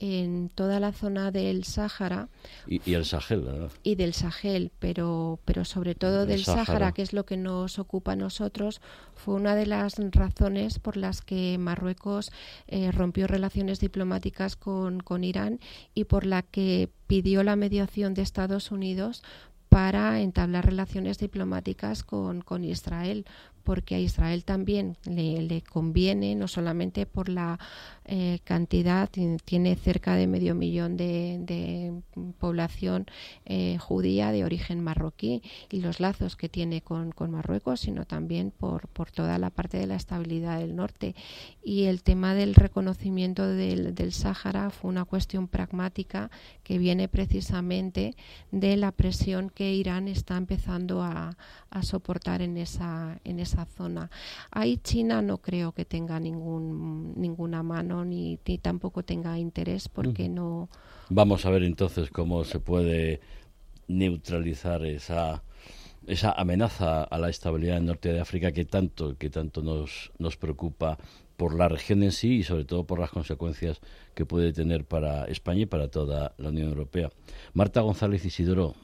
[0.04, 2.28] en toda la zona del Sáhara.
[2.68, 3.72] Y, el Sahel, ¿verdad?
[3.84, 8.12] Y del Sahel, pero, pero sobre todo del Sáhara, que es lo que nos ocupa
[8.12, 8.82] a nosotros,
[9.16, 12.34] fue una de las razones por las que Marruecos
[12.68, 15.62] eh, rompió relaciones diplomáticas con, con Irán
[15.96, 19.24] y por la que pidió la mediación de Estados Unidos
[19.74, 23.26] para entablar relaciones diplomáticas con, con Israel,
[23.64, 27.58] porque a Israel también le, le conviene, no solamente por la
[28.06, 32.02] eh, cantidad, tiene cerca de medio millón de, de
[32.40, 33.06] población
[33.46, 38.52] eh, judía de origen marroquí y los lazos que tiene con, con Marruecos, sino también
[38.52, 41.16] por, por, toda la parte de la estabilidad del norte.
[41.64, 46.30] Y el tema del reconocimiento del, del Sáhara fue una cuestión pragmática
[46.64, 48.16] que viene precisamente
[48.52, 51.38] de la presión que Irán está empezando a,
[51.70, 54.10] a soportar en esa, en esa zona.
[54.52, 60.70] Ahí China no creo que tenga ningún, ninguna mano ni, tampoco tenga interés porque no.
[61.10, 63.22] Vamos a ver entonces cómo se puede
[63.88, 65.44] neutralizar esa
[66.06, 70.36] esa amenaza a la estabilidad en norte de África que tanto que tanto nos nos
[70.36, 70.98] preocupa
[71.38, 73.80] por la región en sí y sobre todo por las consecuencias
[74.14, 77.10] que puede tener para España y para toda la Unión Europea.
[77.54, 78.76] Marta González Isidoro,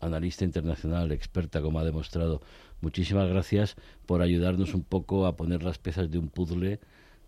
[0.00, 2.42] analista internacional, experta como ha demostrado,
[2.80, 6.80] muchísimas gracias por ayudarnos un poco a poner las piezas de un puzzle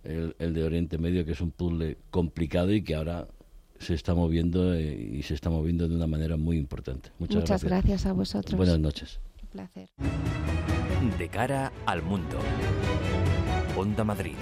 [0.05, 3.27] el, de Oriente Medio, que es un puzzle complicado y que ahora
[3.79, 7.11] se está moviendo eh, y se está moviendo de una manera muy importante.
[7.19, 8.07] Muchas, Muchas gracias.
[8.07, 8.57] a vosotros.
[8.57, 9.21] Buenas noches.
[9.43, 9.89] Un placer.
[11.19, 12.39] De cara al mundo.
[13.77, 14.35] Onda Madrid.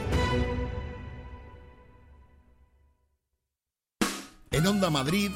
[4.51, 5.31] En Onda Madrid,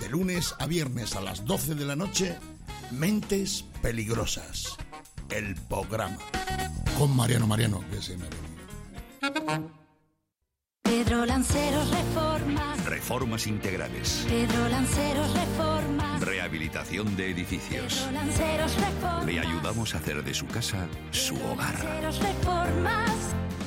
[0.00, 2.36] de lunes a viernes a las 12 de la noche,
[2.90, 4.76] Mentes Peligrosas.
[5.30, 6.18] El programa.
[6.98, 8.26] Con Mariano Mariano, que se me
[10.82, 12.84] Pedro Lanceros Reformas.
[12.84, 14.26] Reformas integrales.
[14.28, 16.20] Pedro Lanceros Reformas.
[16.20, 17.98] Rehabilitación de edificios.
[17.98, 19.26] Pedro Lanceros Reformas.
[19.26, 21.72] Le ayudamos a hacer de su casa su hogar.
[21.84, 23.12] Lanceros Reformas.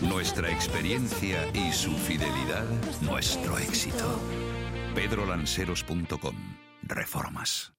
[0.02, 2.66] Nuestra experiencia y su fidelidad,
[3.02, 4.20] nuestro éxito.
[4.94, 6.36] pedrolanceros.com.
[6.84, 7.75] Reformas.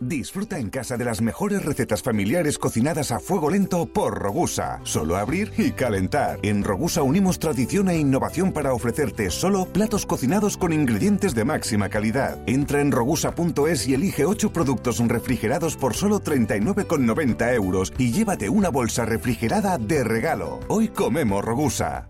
[0.00, 4.80] Disfruta en casa de las mejores recetas familiares cocinadas a fuego lento por Rogusa.
[4.84, 6.38] Solo abrir y calentar.
[6.42, 11.88] En Rogusa unimos tradición e innovación para ofrecerte solo platos cocinados con ingredientes de máxima
[11.88, 12.38] calidad.
[12.46, 18.68] Entra en rogusa.es y elige 8 productos refrigerados por solo 39,90 euros y llévate una
[18.68, 20.60] bolsa refrigerada de regalo.
[20.68, 22.08] Hoy comemos Rogusa.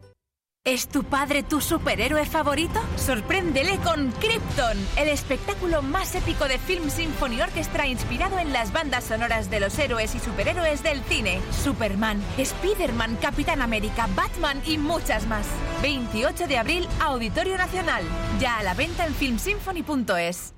[0.68, 2.78] ¿Es tu padre tu superhéroe favorito?
[2.96, 9.04] Sorpréndele con Krypton, el espectáculo más épico de Film Symphony Orchestra inspirado en las bandas
[9.04, 11.40] sonoras de los héroes y superhéroes del cine.
[11.64, 15.46] Superman, Spider-Man, Capitán América, Batman y muchas más.
[15.80, 18.04] 28 de abril, Auditorio Nacional.
[18.38, 20.57] Ya a la venta en filmsymphony.es.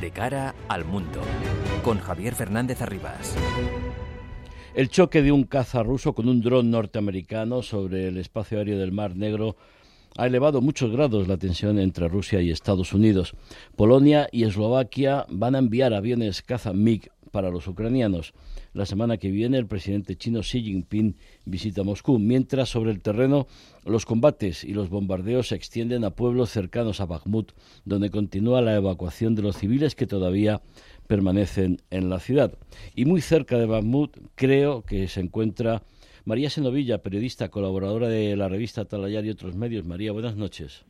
[0.00, 1.20] De cara al mundo,
[1.82, 3.34] con Javier Fernández Arribas.
[4.74, 8.92] El choque de un caza ruso con un dron norteamericano sobre el espacio aéreo del
[8.92, 9.56] Mar Negro
[10.16, 13.34] ha elevado muchos grados la tensión entre Rusia y Estados Unidos.
[13.74, 18.34] Polonia y Eslovaquia van a enviar aviones caza MiG para los ucranianos.
[18.74, 23.46] La semana que viene el presidente chino Xi Jinping visita Moscú, mientras sobre el terreno
[23.84, 27.52] los combates y los bombardeos se extienden a pueblos cercanos a Bakhmut,
[27.84, 30.60] donde continúa la evacuación de los civiles que todavía
[31.06, 32.52] permanecen en la ciudad.
[32.94, 35.82] Y muy cerca de Bakhmut creo que se encuentra
[36.26, 39.86] María Senovilla, periodista, colaboradora de la revista Talayar y otros medios.
[39.86, 40.84] María, buenas noches.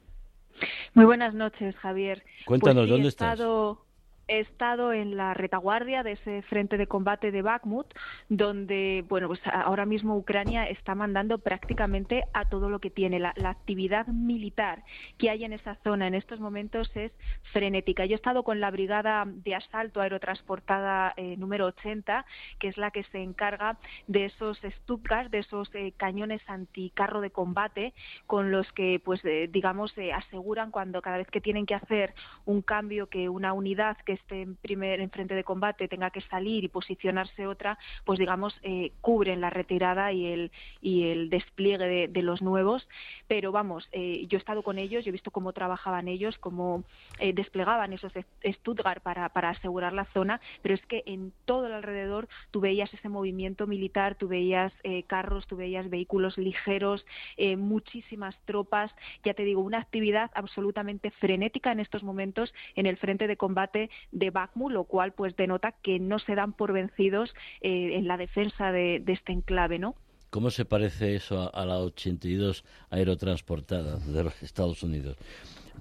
[0.94, 2.24] Muy buenas noches, Javier.
[2.44, 3.32] Cuéntanos, Pues sí, ¿dónde estás?
[3.34, 3.84] estado-
[4.28, 7.86] He estado en la retaguardia de ese frente de combate de Bakhmut,
[8.28, 13.18] donde, bueno, pues ahora mismo Ucrania está mandando prácticamente a todo lo que tiene.
[13.18, 14.84] La, actividad militar
[15.16, 17.12] que hay en esa zona en estos momentos es
[17.52, 18.04] frenética.
[18.04, 22.24] Yo he estado con la brigada de asalto aerotransportada eh, número 80,
[22.58, 27.30] que es la que se encarga de esos Stuttgart, de esos eh, cañones anticarro de
[27.30, 27.94] combate,
[28.26, 32.14] con los que, pues, eh, digamos, eh, aseguran cuando cada vez que tienen que hacer
[32.44, 36.20] un cambio que una unidad que esté en primer en frente de combate tenga que
[36.22, 42.08] salir y posicionarse otra, pues digamos eh, cubren la retirada y el y el despliegue
[42.08, 42.88] de, los nuevos.
[43.26, 46.84] Pero vamos, eh, yo he estado con ellos, yo he visto cómo trabajaban ellos, cómo
[47.18, 48.12] eh, desplegaban esos
[48.44, 52.92] Stuttgart para para asegurar la zona, pero es que en todo el alrededor tú veías
[52.92, 57.04] ese movimiento militar, tú veías eh, carros, tú veías vehículos ligeros,
[57.36, 58.90] eh, muchísimas tropas,
[59.24, 63.90] ya te digo, una actividad absolutamente frenética en estos momentos en el frente de combate
[64.12, 68.16] de Bakhmut, lo cual pues denota que no se dan por vencidos eh, en la
[68.16, 69.94] defensa de, este enclave, ¿no?
[70.30, 75.16] ¿Cómo se parece eso a, a la 82 aerotransportada de los Estados Unidos?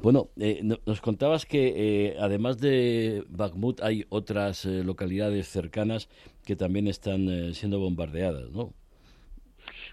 [0.02, 6.08] Bueno, eh, no- nos contabas que eh, además de Bakhmut hay otras eh, localidades cercanas
[6.46, 8.74] que también están siendo bombardeadas, ¿no?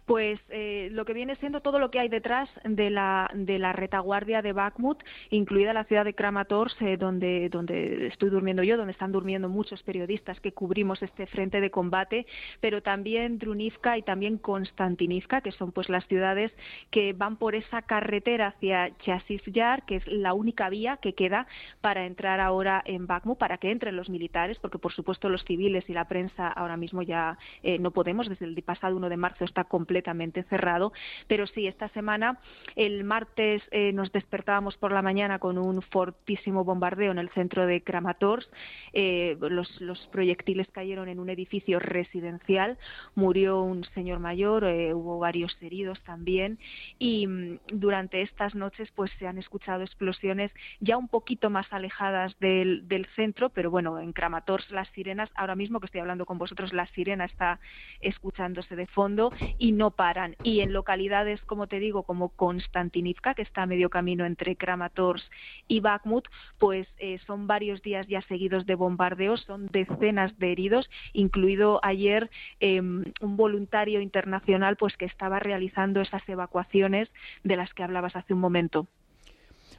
[0.07, 3.73] Pues eh, lo que viene siendo todo lo que hay detrás de la, de la
[3.73, 8.93] retaguardia de Bakhmut, incluida la ciudad de Kramatorsk, eh, donde, donde estoy durmiendo yo, donde
[8.93, 12.27] están durmiendo muchos periodistas que cubrimos este frente de combate,
[12.61, 16.53] pero también Drunivka y también Konstantinivka, que son pues las ciudades
[16.91, 21.47] que van por esa carretera hacia Chasiv-Yar, que es la única vía que queda
[21.81, 25.89] para entrar ahora en Bakhmut, para que entren los militares, porque por supuesto los civiles
[25.89, 29.45] y la prensa ahora mismo ya eh, no podemos, desde el pasado 1 de marzo
[29.45, 29.65] está
[29.95, 30.93] completamente cerrado,
[31.29, 32.41] pero sí, esta semana,
[32.75, 37.65] el martes eh, nos despertábamos por la mañana con un fortísimo bombardeo en el centro
[37.65, 38.51] de Kramatorsk,
[38.93, 39.69] eh, los,
[40.11, 42.77] proyectiles cayeron en un edificio residencial,
[43.15, 46.59] murió un señor mayor, eh, hubo varios heridos también,
[46.99, 52.37] y mm, durante estas noches pues se han escuchado explosiones ya un poquito más alejadas
[52.41, 56.39] del, del centro, pero bueno, en Kramatorsk las sirenas, ahora mismo que estoy hablando con
[56.39, 57.61] vosotros, la sirena está
[58.01, 60.37] escuchándose de fondo y no paran.
[60.43, 65.31] Y en localidades, como te digo, como Konstantinivka, que está a medio camino entre Kramatorsk
[65.69, 70.91] y Bakhmut, pues eh, son varios días ya seguidos de bombardeos, son decenas de heridos,
[71.13, 77.09] incluido ayer eh, un voluntario internacional pues que estaba realizando esas evacuaciones
[77.43, 78.87] de las que hablabas hace un momento.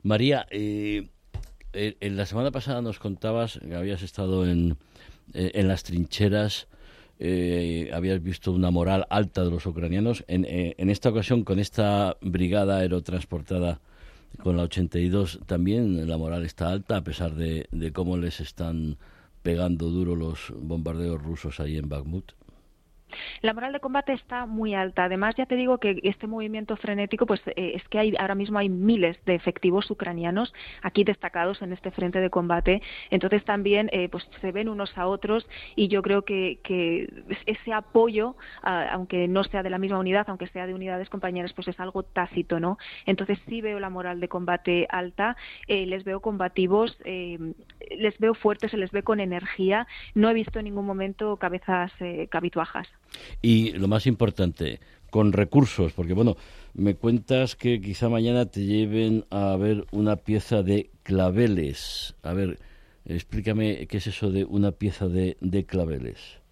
[0.03, 1.09] María, eh,
[1.73, 4.77] eh, en la semana pasada nos contabas que habías estado en,
[5.33, 6.67] en las trincheras,
[7.19, 10.23] eh, habías visto una moral alta de los ucranianos.
[10.27, 13.79] En, eh, esta ocasión, con esta brigada aerotransportada
[14.43, 18.97] con la 82, también la moral está alta, a pesar de, de cómo les están
[19.43, 22.31] pegando duro los bombardeos rusos ahí en Bakhmut.
[23.41, 25.05] La moral de combate está muy alta.
[25.05, 28.59] Además, ya te digo que este movimiento frenético, pues eh, es que hay, ahora mismo
[28.59, 32.81] hay miles de efectivos ucranianos aquí destacados en este frente de combate.
[33.09, 36.59] Entonces también eh, pues se ven unos a otros y yo creo que,
[37.45, 41.53] ese apoyo, ah, aunque no sea de la misma unidad, aunque sea de unidades compañeras,
[41.53, 42.77] pues es algo tácito, ¿no?
[43.05, 45.35] Entonces sí veo la moral de combate alta,
[45.67, 47.37] eh, les veo combativos, eh,
[47.97, 49.87] les veo fuertes, se les ve con energía.
[50.13, 52.87] No he visto en ningún momento cabezas eh, cabituajas.
[53.41, 54.79] Y lo más importante,
[55.09, 56.35] con recursos, porque bueno,
[56.73, 62.15] me cuentas que quizá mañana te lleven a ver una pieza de claveles.
[62.21, 62.59] A ver,
[63.05, 66.44] explícame qué es eso de una pieza de, de claveles.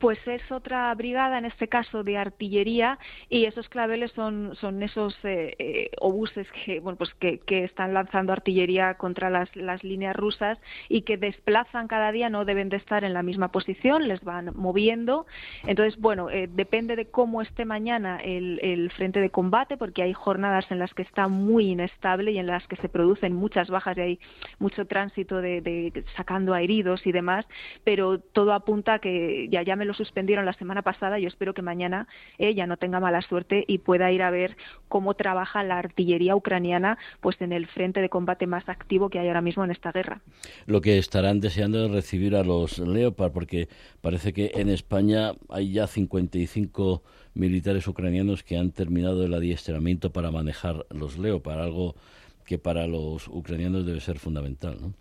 [0.00, 2.98] Pues es otra brigada, en este caso de artillería,
[3.28, 8.32] y esos claveles son, son esos eh, eh, obuses que, bueno, pues que, están lanzando
[8.32, 13.04] artillería contra las, las, líneas rusas y que desplazan cada día, no deben de estar
[13.04, 15.26] en la misma posición, les van moviendo.
[15.66, 20.14] Entonces, bueno, eh, depende de cómo esté mañana el, el, frente de combate, porque hay
[20.14, 23.98] jornadas en las que está muy inestable y en las que se producen muchas bajas
[23.98, 24.20] y hay
[24.58, 27.44] mucho tránsito de, de sacando a heridos y demás,
[27.84, 31.18] pero todo apunta a que ya, ya me lo suspendieron la semana pasada.
[31.18, 32.06] Yo espero que mañana
[32.38, 34.56] ella no tenga mala suerte y pueda ir a ver
[34.88, 39.26] cómo trabaja la artillería ucraniana pues en el frente de combate más activo que hay
[39.26, 40.20] ahora mismo en esta guerra.
[40.66, 43.68] Lo que estarán deseando es recibir a los Leopard, porque
[44.00, 47.02] parece que en España hay ya 55
[47.34, 51.96] militares ucranianos que han terminado el adiestramiento para manejar los Leopard, algo
[52.44, 54.94] que para los ucranianos debe ser fundamental, ¿no?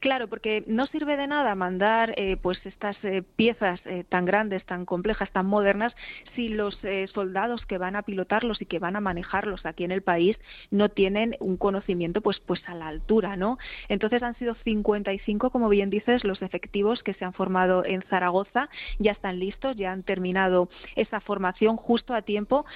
[0.00, 4.64] Claro, porque no sirve de nada mandar eh, pues estas eh, piezas eh, tan grandes,
[4.64, 5.94] tan complejas, tan modernas,
[6.34, 9.92] si los eh, soldados que van a pilotarlos y que van a manejarlos aquí en
[9.92, 10.36] el país
[10.70, 13.58] no tienen un conocimiento pues pues a la altura, ¿no?
[13.88, 18.68] Entonces han sido 55, como bien dices, los efectivos que se han formado en Zaragoza,
[18.98, 22.66] ya están listos, ya han terminado esa formación justo a tiempo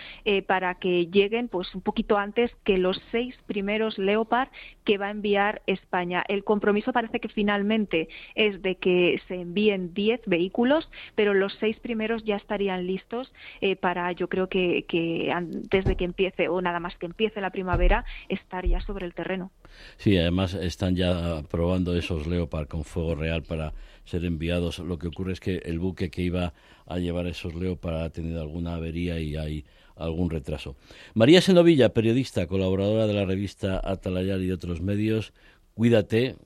[0.46, 4.48] para que lleguen pues un poquito antes que los seis primeros Leopard
[4.84, 6.24] que va a enviar España.
[6.28, 11.78] El compromiso parece que finalmente es de que se envíen 10 vehículos, pero los seis
[11.80, 16.60] primeros ya estarían listos eh, para, yo creo que, que, antes de que empiece o
[16.60, 19.50] nada más que empiece la primavera, estar ya sobre el terreno.
[19.96, 23.72] Sí, además están ya probando esos Leopard con fuego real para
[24.04, 24.78] ser enviados.
[24.78, 26.52] Lo que ocurre es que el buque que iba
[26.86, 29.64] a llevar esos Leopard ha tenido alguna avería y hay
[29.96, 30.76] algún retraso.
[31.14, 35.32] María Senovilla, periodista, colaboradora de la revista Atalayar y de otros medios,
[35.74, 36.36] cuídate,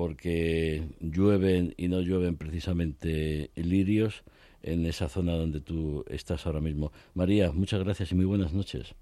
[0.00, 4.24] porque llueven y no llueven precisamente lirios
[4.62, 6.90] en esa zona donde tú estás ahora mismo.
[7.12, 8.94] María, muchas gracias y muy buenas noches.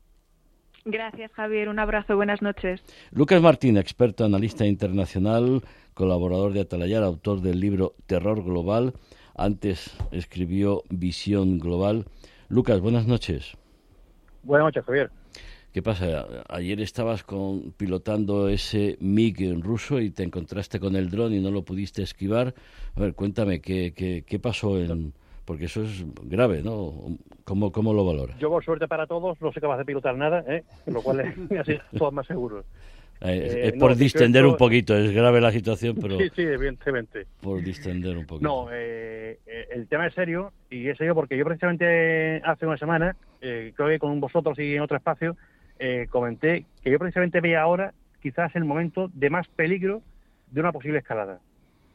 [0.84, 1.68] Gracias, Javier.
[1.68, 2.16] Un abrazo.
[2.16, 2.82] Buenas noches.
[3.12, 5.62] Lucas Martín, experto analista internacional,
[5.94, 8.92] colaborador de Atalayar, autor del libro Terror Global.
[9.36, 12.06] Antes escribió Visión Global.
[12.48, 13.56] Lucas, buenas noches.
[14.42, 15.10] Buenas noches, Javier.
[15.72, 16.26] ¿Qué pasa?
[16.48, 21.50] Ayer estabas con, pilotando ese MiG ruso y te encontraste con el dron y no
[21.50, 22.54] lo pudiste esquivar.
[22.96, 25.12] A ver, cuéntame, ¿qué, qué, qué pasó en...?
[25.44, 27.16] Porque eso es grave, ¿no?
[27.44, 28.38] ¿Cómo, cómo lo valoras?
[28.38, 30.62] Yo, por suerte para todos, no soy capaz de pilotar nada, ¿eh?
[30.86, 32.66] lo cual es así todos más seguros.
[33.20, 34.52] Eh, es, es por no, distender esto...
[34.52, 36.18] un poquito, es grave la situación, pero...
[36.18, 37.26] Sí, sí, evidentemente.
[37.40, 38.48] Por distender un poquito.
[38.48, 39.38] No, eh,
[39.70, 43.88] el tema es serio, y es serio porque yo precisamente hace una semana, eh, creo
[43.88, 45.36] que con vosotros y en otro espacio,
[45.78, 50.02] eh, comenté que yo precisamente veía ahora quizás el momento de más peligro
[50.50, 51.40] de una posible escalada.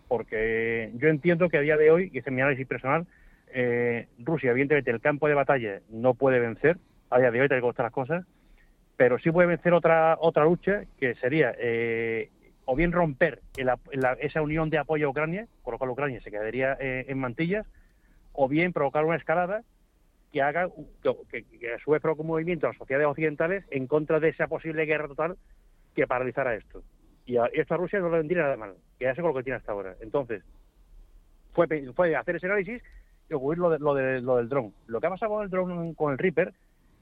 [0.07, 3.05] Porque yo entiendo que a día de hoy, y es mi análisis personal,
[3.53, 6.77] eh, Rusia, evidentemente, el campo de batalla no puede vencer,
[7.09, 8.25] a día de hoy, tal como están las cosas,
[8.97, 12.29] pero sí puede vencer otra otra lucha, que sería eh,
[12.65, 16.21] o bien romper el, la, esa unión de apoyo a Ucrania, con lo cual Ucrania
[16.21, 17.65] se quedaría eh, en mantillas,
[18.33, 19.63] o bien provocar una escalada
[20.33, 20.67] que haga
[21.29, 24.85] que, que, a su un movimiento a las sociedades occidentales en contra de esa posible
[24.85, 25.37] guerra total
[25.95, 26.81] que paralizara esto.
[27.25, 29.57] Y a, esto a Rusia no le vendría nada mal, quedarse con lo que tiene
[29.57, 29.95] hasta ahora.
[30.01, 30.43] Entonces,
[31.53, 32.81] fue, fue hacer ese análisis
[33.29, 34.73] y ocurrir lo, de, lo, de, lo del dron.
[34.87, 36.51] Lo que ha pasado con el dron, con el Reaper,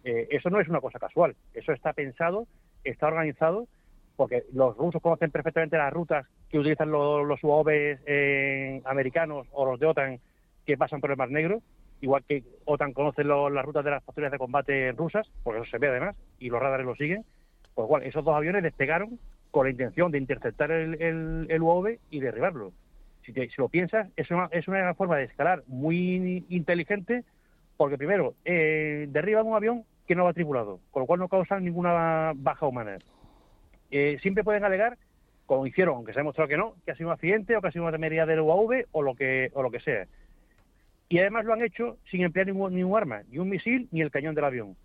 [0.03, 1.37] eh, eso no es una cosa casual.
[1.53, 2.47] Eso está pensado,
[2.83, 3.69] está organizado,
[4.17, 9.79] porque los rusos conocen perfectamente las rutas que utilizan los, los eh, americanos o los
[9.79, 10.19] de OTAN
[10.65, 11.61] que pasan por el Mar Negro,
[12.01, 15.69] igual que OTAN conoce lo, las rutas de las patrullas de combate rusas, porque eso
[15.69, 17.23] se ve además, y los radares lo siguen.
[17.77, 19.19] Lo cual, esos dos aviones despegaron
[19.51, 22.73] con la intención de interceptar el, UAV y derribarlo.
[23.25, 27.23] Si, te- si lo piensas, es una, es una forma de escalar muy inteligente,
[27.77, 31.63] porque primero, eh, derriban un avión que no va tripulado, con lo cual no causan
[31.63, 32.97] ninguna baja humana.
[33.91, 34.97] Eh, siempre pueden alegar,
[35.45, 37.67] como hicieron, aunque se ha demostrado que no, que ha sido un accidente o que
[37.67, 40.07] ha sido una temeridad del UAV o lo que sea.
[41.11, 44.11] Y además lo han hecho sin emplear ningún, ningún arma, ni un misil ni el
[44.11, 44.75] cañón del avión.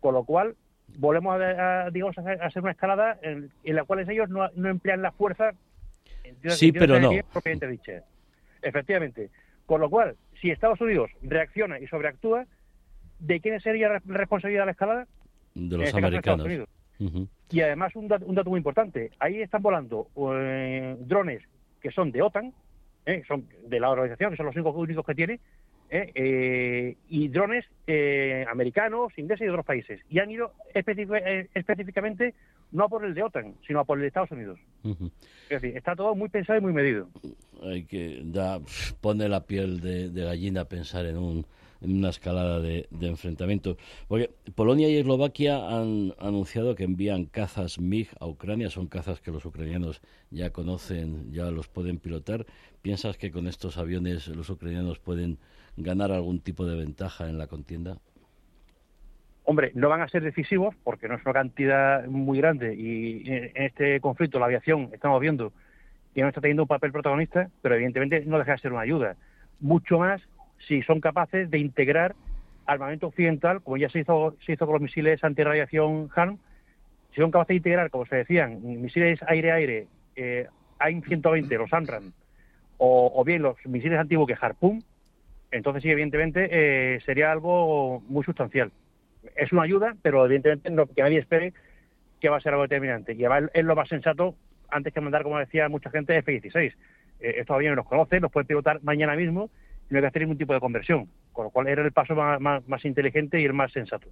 [0.00, 0.56] Con lo cual,
[0.98, 4.68] volvemos a, a, digamos, a hacer, una escalada en, en la cual ellos no, no
[4.68, 5.52] emplean la fuerza
[6.24, 7.10] en- Sí, pero no.
[7.32, 8.02] propiamente dicha.
[8.62, 9.30] Efectivamente.
[9.64, 12.46] Con lo cual, si Estados Unidos reacciona y sobreactúa,
[13.18, 15.06] ¿de quién sería la responsabilidad de la escalada?
[15.54, 16.68] de los este caso, americanos.
[17.50, 21.42] Y además un dato, un dato muy importante, ahí están volando eh, drones
[21.80, 22.52] que son de OTAN,
[23.06, 25.40] eh, son de la organización, que son los únicos, únicos que tiene,
[25.90, 30.00] eh, eh, y drones eh, americanos, ingleses y otros países.
[30.10, 32.34] Y han ido eh, específicamente
[32.72, 34.58] no a por el de OTAN, sino a por el de Estados Unidos.
[34.84, 37.08] Es decir, está todo muy pensado y muy medido.
[37.62, 38.60] Hay que da,
[39.00, 41.46] pone la piel de, de gallina pensar en un
[41.80, 43.76] en una escalada de, de enfrentamiento.
[44.08, 48.70] Porque Polonia y Eslovaquia han anunciado que envían cazas MiG a Ucrania.
[48.70, 52.46] Son cazas que los ucranianos ya conocen, ya los pueden pilotar.
[52.82, 55.38] ¿Piensas que con estos aviones los ucranianos pueden
[55.76, 57.98] ganar algún tipo de ventaja en la contienda?
[59.44, 63.52] Hombre, no van a ser decisivos porque no es una cantidad muy grande y en
[63.54, 65.52] este conflicto la aviación estamos viendo
[66.14, 69.16] que no está teniendo un papel protagonista, pero evidentemente no deja de ser una ayuda.
[69.60, 70.20] Mucho más
[70.66, 72.16] si son capaces de integrar
[72.66, 76.38] armamento occidental, como ya se hizo, se hizo con los misiles antirradiación HARM,
[77.14, 80.48] si son capaces de integrar, como se decían, misiles aire-aire, eh,
[80.78, 82.12] AIM-120, los AMRAAM,
[82.78, 84.82] o, o bien los misiles antiguos que Harpoon,
[85.50, 88.72] entonces sí, evidentemente eh, sería algo muy sustancial.
[89.36, 91.52] Es una ayuda, pero evidentemente no, que nadie espere
[92.20, 93.14] que va a ser algo determinante.
[93.14, 94.34] Y además es lo más sensato,
[94.68, 96.74] antes que mandar, como decía mucha gente, F-16.
[97.20, 99.50] Eh, estos aviones los conocen, los pueden pilotar mañana mismo
[99.88, 101.08] y no hay que hacer ningún tipo de conversión.
[101.32, 104.08] Con lo cual era el paso más inteligente y el más sensato.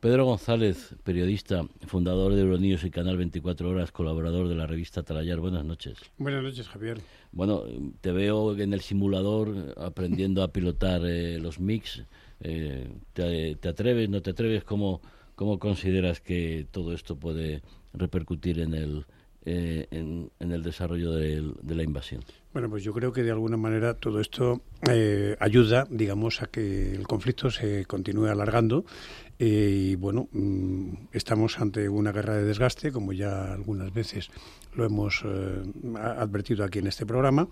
[0.00, 5.40] Pedro González, periodista, fundador de Euronews y Canal 24 Horas, colaborador de la revista Talayar.
[5.40, 5.98] Buenas noches.
[6.16, 7.02] Buenas noches, Javier.
[7.32, 7.64] Bueno,
[8.00, 12.02] te veo en el simulador aprendiendo a pilotar eh, los mix.
[12.40, 14.64] Eh, ¿te, te atreves, no te atreves?
[14.64, 15.02] ¿Cómo,
[15.34, 17.60] ¿Cómo consideras que todo esto puede
[17.92, 19.04] repercutir en el,
[19.46, 22.22] eh, en, el desarrollo de la invasión?
[22.52, 24.60] Bueno, pues yo creo que de alguna manera todo esto
[24.90, 28.84] eh, ayuda, digamos, a que el conflicto se continúe alargando.
[29.38, 34.30] eh, y bueno, mm, estamos ante una guerra de desgaste, como ya algunas veces
[34.74, 35.24] lo hemos
[35.96, 37.48] advertido aquí en este programa.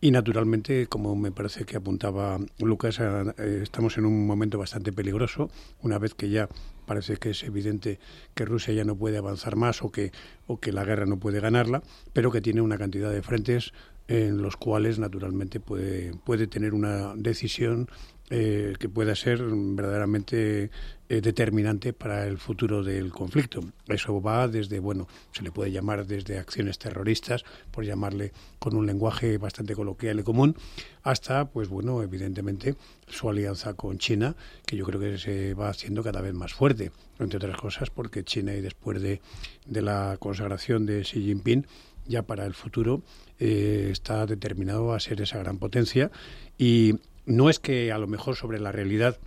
[0.00, 3.00] Y naturalmente, como me parece que apuntaba Lucas,
[3.38, 5.50] estamos en un momento bastante peligroso,
[5.82, 6.48] una vez que ya
[6.86, 7.98] parece que es evidente
[8.34, 10.12] que Rusia ya no puede avanzar más o que,
[10.46, 13.72] o que la guerra no puede ganarla, pero que tiene una cantidad de frentes
[14.08, 17.88] en los cuales naturalmente puede, puede tener una decisión
[18.34, 20.70] eh, que pueda ser verdaderamente
[21.10, 23.60] eh, determinante para el futuro del conflicto.
[23.86, 28.86] Eso va desde, bueno, se le puede llamar desde acciones terroristas, por llamarle con un
[28.86, 30.56] lenguaje bastante coloquial y común,
[31.02, 32.74] hasta, pues bueno, evidentemente
[33.06, 36.90] su alianza con China, que yo creo que se va haciendo cada vez más fuerte,
[37.18, 39.20] entre otras cosas porque China, y después de,
[39.66, 41.66] de la consagración de Xi Jinping,
[42.06, 43.02] ya para el futuro
[43.38, 46.10] eh, está determinado a ser esa gran potencia
[46.56, 46.94] y
[47.26, 49.18] no es que a lo mejor sobre la realidad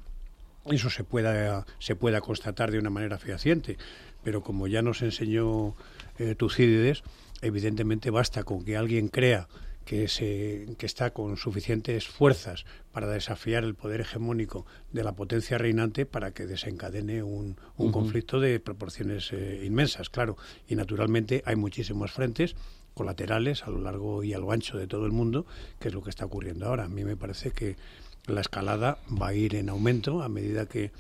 [0.66, 3.78] eso se pueda se pueda constatar de una manera fehaciente,
[4.24, 5.76] pero como ya nos enseñó
[6.18, 7.04] eh, Tucídides,
[7.41, 9.48] evidentemente basta con que alguien crea
[9.86, 15.58] que, se, que está con suficientes fuerzas para desafiar el poder hegemónico de la potencia
[15.58, 20.38] reinante para que desencadene un, un conflicto de proporciones eh, inmensas, claro.
[20.68, 22.56] Y naturalmente hay muchísimos frentes
[22.96, 25.46] colaterales a lo largo y a lo ancho de todo el mundo,
[25.80, 26.86] que es lo que está ocurriendo ahora.
[26.86, 27.76] A mí me parece que
[28.26, 30.91] la escalada va a ir en aumento a medida que,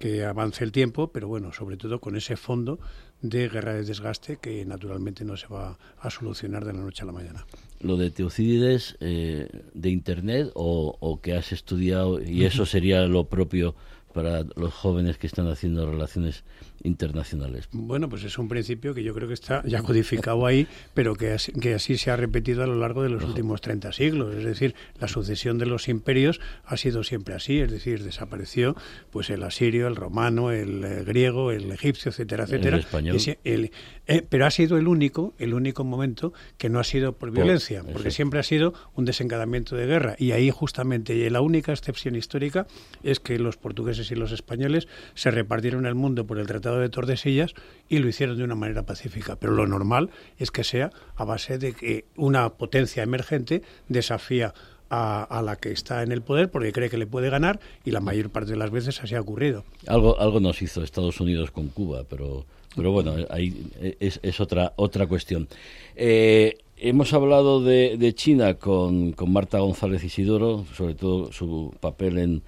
[0.00, 2.80] que avance el tiempo, pero bueno, sobre todo con ese fondo
[3.20, 7.06] de guerra de desgaste que naturalmente no se va a solucionar de la noche a
[7.06, 7.46] la mañana.
[7.80, 13.24] ¿Lo de Teocidides eh, de Internet o, o que has estudiado y eso sería lo
[13.24, 13.76] propio
[14.12, 16.44] para los jóvenes que están haciendo relaciones
[16.84, 17.68] internacionales?
[17.72, 21.32] Bueno, pues es un principio que yo creo que está ya codificado ahí, pero que
[21.32, 24.34] así, que así se ha repetido a lo largo de los últimos 30 siglos.
[24.34, 28.76] Es decir, la sucesión de los imperios ha sido siempre así, es decir, desapareció
[29.10, 32.76] pues el asirio, el romano, el eh, griego, el egipcio, etcétera, El etcétera.
[32.78, 33.16] español.
[33.44, 33.70] El-
[34.08, 37.38] eh, pero ha sido el único, el único momento que no ha sido por Por-
[37.38, 40.16] violencia, porque siempre ha sido un desencadenamiento de guerra.
[40.18, 42.66] Y ahí justamente y la única excepción histórica
[43.04, 46.88] es que los portugueses y los españoles se repartieron el mundo por el Tratado de
[46.88, 47.54] Tordesillas
[47.88, 49.36] y lo hicieron de una manera pacífica.
[49.36, 54.54] Pero lo normal es que sea a base de que una potencia emergente desafía
[54.92, 58.00] a, la que está en el poder porque cree que le puede ganar y la
[58.00, 59.64] mayor parte de las veces así ha ocurrido.
[59.86, 62.44] Algo, algo nos hizo Estados Unidos con Cuba, pero,
[62.76, 65.48] pero bueno, ahí es, otra, otra cuestión.
[65.96, 72.18] Eh, hemos hablado de, de China con, con, Marta González Isidoro, sobre todo su papel
[72.18, 72.42] en,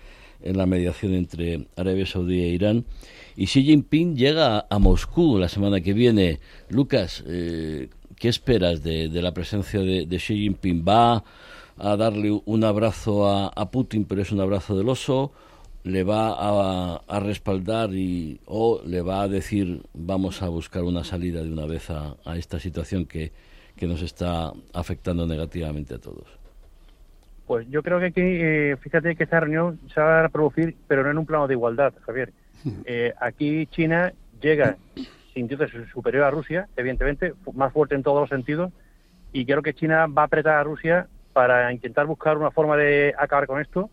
[0.44, 2.84] en, la mediación entre Arabia Saudí e Irán.
[3.36, 6.38] Y Xi Jinping llega a, Moscú la semana que viene.
[6.68, 10.84] Lucas, eh, ¿qué esperas de, de la presencia de, Xi Jinping?
[10.86, 11.24] ¿Va
[11.76, 15.32] a darle un abrazo a, a Putin, pero es un abrazo del oso,
[15.82, 21.04] le va a, a, respaldar y o le va a decir vamos a buscar una
[21.04, 23.32] salida de una vez a, a esta situación que,
[23.76, 26.43] que, nos está afectando negativamente a todos.
[27.46, 31.02] Pues yo creo que aquí, eh, fíjate que esta reunión se va a producir, pero
[31.02, 32.32] no en un plano de igualdad, Javier.
[32.86, 34.78] Eh, aquí China llega
[35.34, 38.72] sintiéndose superior a Rusia, evidentemente, más fuerte en todos los sentidos,
[39.34, 43.12] y creo que China va a apretar a Rusia para intentar buscar una forma de
[43.18, 43.90] acabar con esto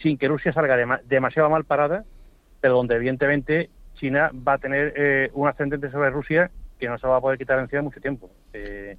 [0.00, 2.04] sin que Rusia salga demasiado mal parada,
[2.60, 7.06] pero donde evidentemente China va a tener eh, un ascendente sobre Rusia que no se
[7.06, 8.30] va a poder quitar encima mucho tiempo.
[8.52, 8.96] Eh,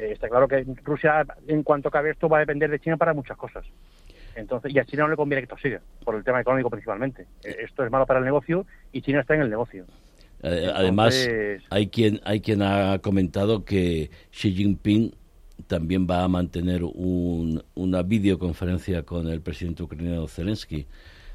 [0.00, 3.14] eh, está claro que Rusia, en cuanto acabe esto, va a depender de China para
[3.14, 3.64] muchas cosas.
[4.34, 7.26] Entonces, y a China no le conviene que esto siga, por el tema económico principalmente.
[7.42, 9.84] esto es malo para el negocio y China está en el negocio.
[10.42, 11.28] Además,
[11.68, 15.14] hay quien hay quien ha comentado que Xi Jinping
[15.66, 20.86] también va a mantener un, una videoconferencia con el presidente ucraniano Zelensky.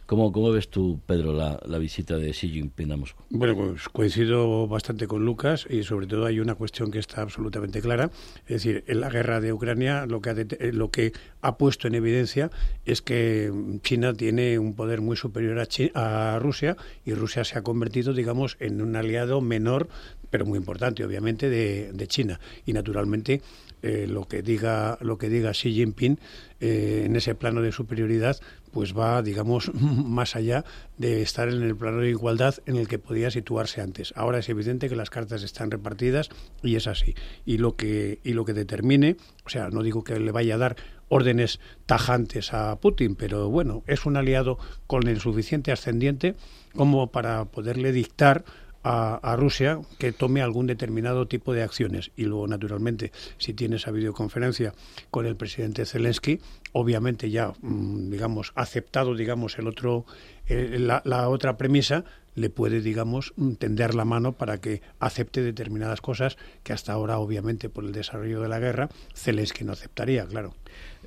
[0.06, 3.24] ¿Cómo, ¿Cómo, ves tú, Pedro, la, la, visita de Xi Jinping a Moscú?
[3.32, 7.82] Bueno, pues coincido bastante con Lucas y sobre todo hay una cuestión que está absolutamente
[7.82, 8.12] clara.
[8.46, 11.88] Es decir, en la guerra de Ucrania lo que ha, eh, lo que ha puesto
[11.88, 12.52] en evidencia
[12.86, 13.52] es que
[13.82, 18.58] China tiene un poder muy superior a, a Rusia y Rusia se ha convertido, digamos,
[18.60, 19.88] en un aliado menor,
[20.30, 22.40] pero muy importante, obviamente, de, de China.
[22.68, 23.42] Y naturalmente
[23.86, 26.18] eh, lo que diga lo que diga Xi Jinping
[26.60, 28.36] eh, en ese plano de superioridad
[28.76, 30.66] pues va digamos más allá
[30.98, 34.12] de estar en el plano de igualdad en el que podía situarse antes.
[34.18, 36.30] Ahora es evidente que las cartas están repartidas
[36.62, 37.16] y es así.
[37.46, 39.16] Y lo que y lo que determine
[39.46, 40.76] o sea no digo que le vaya a dar
[41.08, 46.36] órdenes tajantes a Putin pero bueno es un aliado con el suficiente ascendiente
[46.76, 48.44] como para poderle dictar
[48.88, 52.12] a, Rusia que tome algún determinado tipo de acciones.
[52.16, 54.74] Y luego, naturalmente, si tiene esa videoconferencia
[55.10, 56.40] con el presidente Zelensky,
[56.72, 60.06] obviamente ya, mm, digamos, aceptado, digamos, el otro,
[60.48, 62.06] eh, la, otra premisa,
[62.36, 67.18] le puede, digamos, mm, tender la mano para que acepte determinadas cosas que hasta ahora,
[67.18, 70.54] obviamente, por el desarrollo de la guerra, Zelensky no aceptaría, claro.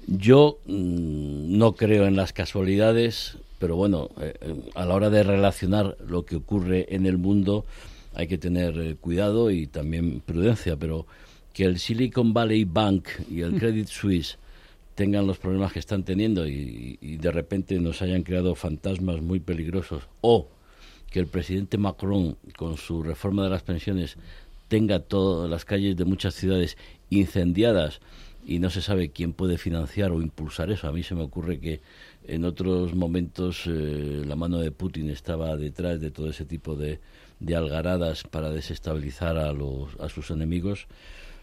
[0.09, 4.35] Yo mm, no creo en las casualidades pero bueno, eh,
[4.75, 7.65] a la hora de relacionar lo que ocurre en el mundo
[8.15, 11.07] hay que tener eh, cuidado y también prudencia, pero
[11.53, 14.39] que el Silicon Valley Bank y el Credit Suisse
[14.95, 19.39] tengan los problemas que están teniendo y, y, de repente nos hayan creado fantasmas muy
[19.39, 20.49] peligrosos o
[21.11, 24.17] que el presidente Macron con su reforma de las pensiones
[24.67, 26.77] tenga todas las calles de muchas ciudades
[27.11, 28.01] incendiadas
[28.47, 30.89] y no se sabe quién puede financiar o impulsar eso.
[30.89, 31.81] A mí se me ocurre que
[32.29, 37.01] en otros momentos eh, la mano de Putin estaba detrás de todo ese tipo de,
[37.41, 40.87] de algaradas para desestabilizar a, los, a sus enemigos.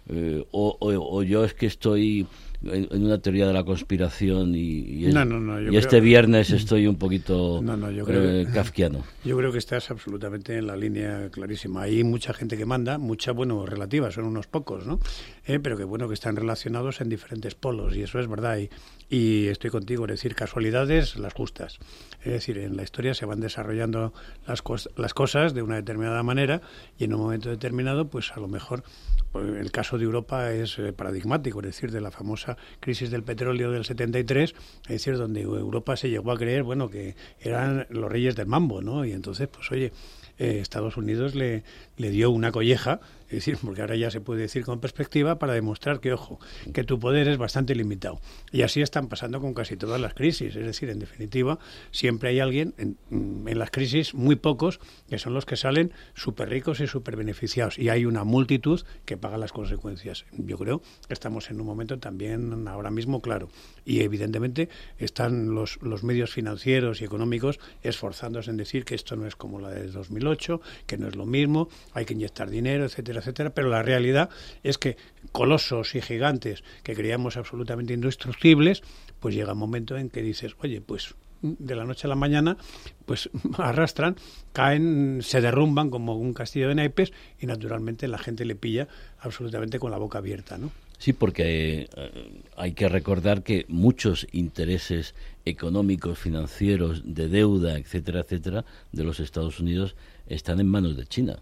[0.07, 2.27] Eh, o, o, yo es que estoy
[2.63, 8.53] en, una teoría de la conspiración y, y, este viernes estoy un poquito yo creo,
[8.53, 9.03] kafkiano.
[9.25, 11.83] Yo creo que estás absolutamente en la línea clarísima.
[11.83, 14.99] Hay mucha gente que manda, mucha, bueno, relativa, son unos pocos, ¿no?
[15.47, 18.59] Eh, pero que bueno, que están relacionados en diferentes polos y eso es verdad.
[18.59, 18.69] Y,
[19.09, 21.79] y estoy contigo, es decir, casualidades las justas.
[22.23, 24.13] Es decir, en la historia se van desarrollando
[24.47, 24.63] las,
[24.95, 26.61] las cosas de una determinada manera
[26.97, 28.83] y en un momento determinado, pues a lo mejor
[29.31, 33.23] pues, el caso de Europa es eh, paradigmático, es decir, de la famosa crisis del
[33.23, 38.11] petróleo del 73, es decir, donde Europa se llegó a creer, bueno, que eran los
[38.11, 39.05] reyes del mambo, ¿no?
[39.05, 39.91] Y entonces, pues oye,
[40.37, 41.63] eh, Estados Unidos le,
[41.97, 45.53] le dio una colleja es decir, porque ahora ya se puede decir con perspectiva para
[45.53, 46.39] demostrar que, ojo,
[46.73, 48.21] que tu poder es bastante limitado.
[48.51, 50.55] Y así están pasando con casi todas las crisis.
[50.55, 51.57] Es decir, en definitiva,
[51.91, 54.79] siempre hay alguien en, mm, en las crisis, muy pocos,
[55.09, 57.79] que son los que salen súper ricos y súper beneficiados.
[57.79, 60.25] Y hay una multitud que paga las consecuencias.
[60.31, 63.49] Yo creo que estamos en un momento también ahora mismo claro.
[63.85, 64.69] Y evidentemente
[64.99, 69.59] están los, los medios financieros y económicos esforzándose en decir que esto no es como
[69.59, 73.69] la de 2008, que no es lo mismo, hay que inyectar dinero, etcétera etcétera, pero
[73.69, 74.29] la realidad
[74.63, 74.97] es que
[75.31, 78.81] colosos y gigantes que creíamos absolutamente indestructibles,
[79.19, 82.57] pues llega un momento en que dices, oye, pues de la noche a la mañana,
[83.05, 84.15] pues arrastran,
[84.53, 88.87] caen, se derrumban como un castillo de naipes y naturalmente la gente le pilla
[89.19, 90.71] absolutamente con la boca abierta, ¿no?
[90.97, 95.13] Sí, porque eh, hay que recordar que muchos intereses
[95.43, 99.95] económicos, financieros, de deuda, etcétera, etcétera, de los Estados Unidos
[100.27, 101.37] están en manos de China.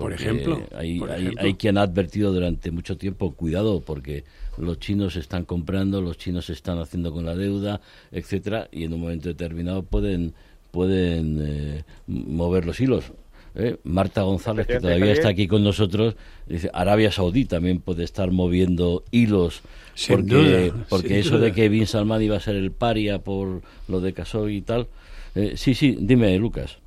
[0.00, 1.42] Por ejemplo, hay, por hay, ejemplo.
[1.44, 4.24] hay quien ha advertido durante mucho tiempo, cuidado, porque
[4.56, 7.80] los chinos están comprando, los chinos están haciendo con la deuda,
[8.10, 10.34] etcétera, y en un momento determinado pueden
[10.70, 13.12] pueden eh, mover los hilos.
[13.54, 13.76] ¿eh?
[13.84, 16.14] Marta González, que todavía está aquí con nosotros,
[16.46, 19.62] dice Arabia Saudí también puede estar moviendo hilos
[19.94, 23.62] Sin porque, duda, porque eso de que Bin Salman iba a ser el paria por
[23.88, 24.86] lo de Khashoggi y tal.
[25.34, 26.78] Eh, sí, sí, dime, Lucas.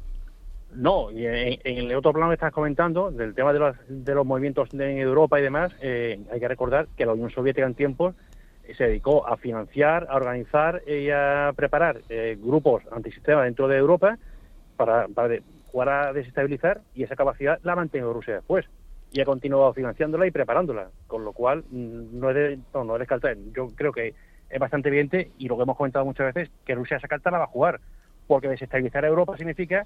[0.76, 4.15] No, y en, en el otro plano que estás comentando, del tema de los, de
[4.15, 7.76] los movimientos de Europa y demás, eh, hay que recordar que la Unión Soviética en
[7.76, 8.15] tiempos
[8.63, 13.78] eh, se dedicó a financiar, a organizar y a preparar eh, grupos antisistema dentro de
[13.78, 14.17] Europa
[14.76, 18.65] para, para jugar a desestabilizar y esa capacidad la mantenido Rusia después
[19.11, 22.95] y ha continuado financiándola y preparándola, con lo cual mm, no es, de, no, no
[22.95, 23.38] es descartar.
[23.55, 24.15] Yo creo que
[24.49, 27.38] es bastante evidente y lo que hemos comentado muchas veces, que Rusia esa carta la
[27.38, 27.80] va a jugar,
[28.28, 29.86] porque desestabilizar a Europa significa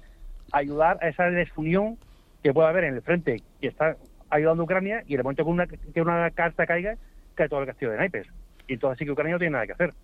[0.52, 1.98] ayudar a esa desunión
[2.42, 3.96] que puede haber en el frente que está
[4.30, 6.96] ayudando a Ucrania y en el momento que una, que una carta caiga,
[7.34, 8.26] cae todo el castillo de naipes.
[8.66, 9.94] Y entonces sí que Ucrania no tiene nada que hacer.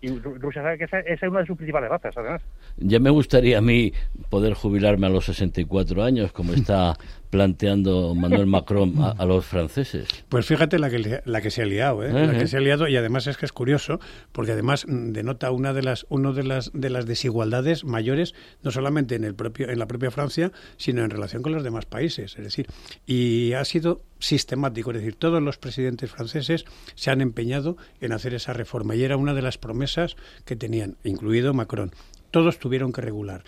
[0.00, 2.42] Y Ru- Rusia sabe que esa, esa es una de sus principales bazas, además.
[2.78, 3.92] Ya me gustaría a mí
[4.28, 6.94] poder jubilarme a los 64 años, como está
[7.30, 10.08] planteando Manuel Macron a, a los franceses.
[10.28, 12.12] Pues fíjate la que, la que se ha liado, ¿eh?
[12.12, 14.00] la que se ha liado y además es que es curioso
[14.32, 19.14] porque además denota una de las uno de las de las desigualdades mayores no solamente
[19.14, 22.44] en el propio en la propia Francia sino en relación con los demás países, es
[22.44, 22.66] decir,
[23.06, 26.64] y ha sido sistemático, es decir, todos los presidentes franceses
[26.94, 30.96] se han empeñado en hacer esa reforma y era una de las promesas que tenían,
[31.04, 31.92] incluido Macron.
[32.30, 33.42] Todos tuvieron que regular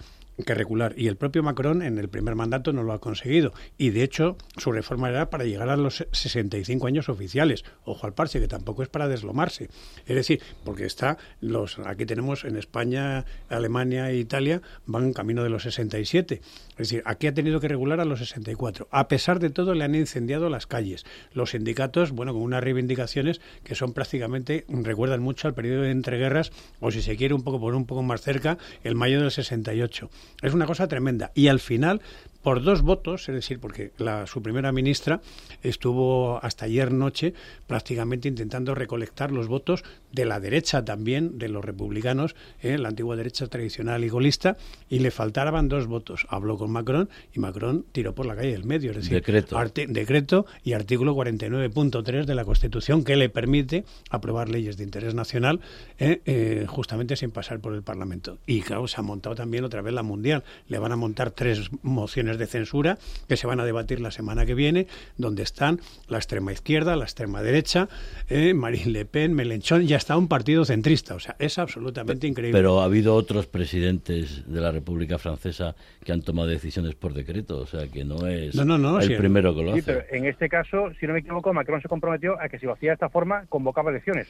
[0.44, 0.94] que regular.
[0.96, 3.52] Y el propio Macron en el primer mandato no lo ha conseguido.
[3.78, 7.64] Y de hecho su reforma era para llegar a los 65 años oficiales.
[7.84, 9.68] Ojo al parche que tampoco es para deslomarse.
[10.06, 15.50] Es decir porque está los aquí tenemos en España Alemania e Italia van camino de
[15.50, 19.50] los 67 es decir aquí ha tenido que regular a los 64 a pesar de
[19.50, 21.04] todo le han incendiado las calles.
[21.32, 26.52] Los sindicatos bueno con unas reivindicaciones que son prácticamente recuerdan mucho al periodo de entreguerras
[26.80, 30.10] o si se quiere un poco por un poco más cerca el mayo del 68
[30.42, 31.30] es una cosa tremenda.
[31.34, 32.00] Y al final,
[32.42, 35.20] por dos votos, es decir, porque la, su primera ministra
[35.62, 37.34] estuvo hasta ayer noche
[37.66, 43.16] prácticamente intentando recolectar los votos de la derecha también, de los republicanos, eh, la antigua
[43.16, 44.56] derecha tradicional y golista,
[44.88, 46.26] y le faltaban dos votos.
[46.28, 49.58] Habló con Macron y Macron tiró por la calle del medio, es decir, Decreto.
[49.88, 55.60] decreto y artículo 49.3 de la Constitución que le permite aprobar leyes de interés nacional
[55.98, 58.38] eh, eh, justamente sin pasar por el Parlamento.
[58.46, 60.44] Y claro, se ha montado también otra vez la mundial.
[60.68, 64.46] Le van a montar tres mociones de censura que se van a debatir la semana
[64.46, 67.88] que viene, donde están la extrema izquierda, la extrema derecha,
[68.28, 71.14] eh, Marine Le Pen, Melenchón, ya está un partido centrista.
[71.14, 72.58] O sea, es absolutamente increíble.
[72.58, 75.74] Pero ha habido otros presidentes de la República Francesa
[76.04, 79.06] que han tomado decisiones por decreto, o sea que no es No, no, no, el
[79.08, 79.92] sí, primero que lo Sí, hace.
[79.92, 82.72] pero en este caso, si no me equivoco, Macron se comprometió a que si lo
[82.72, 84.26] hacía de esta forma, convocaba elecciones.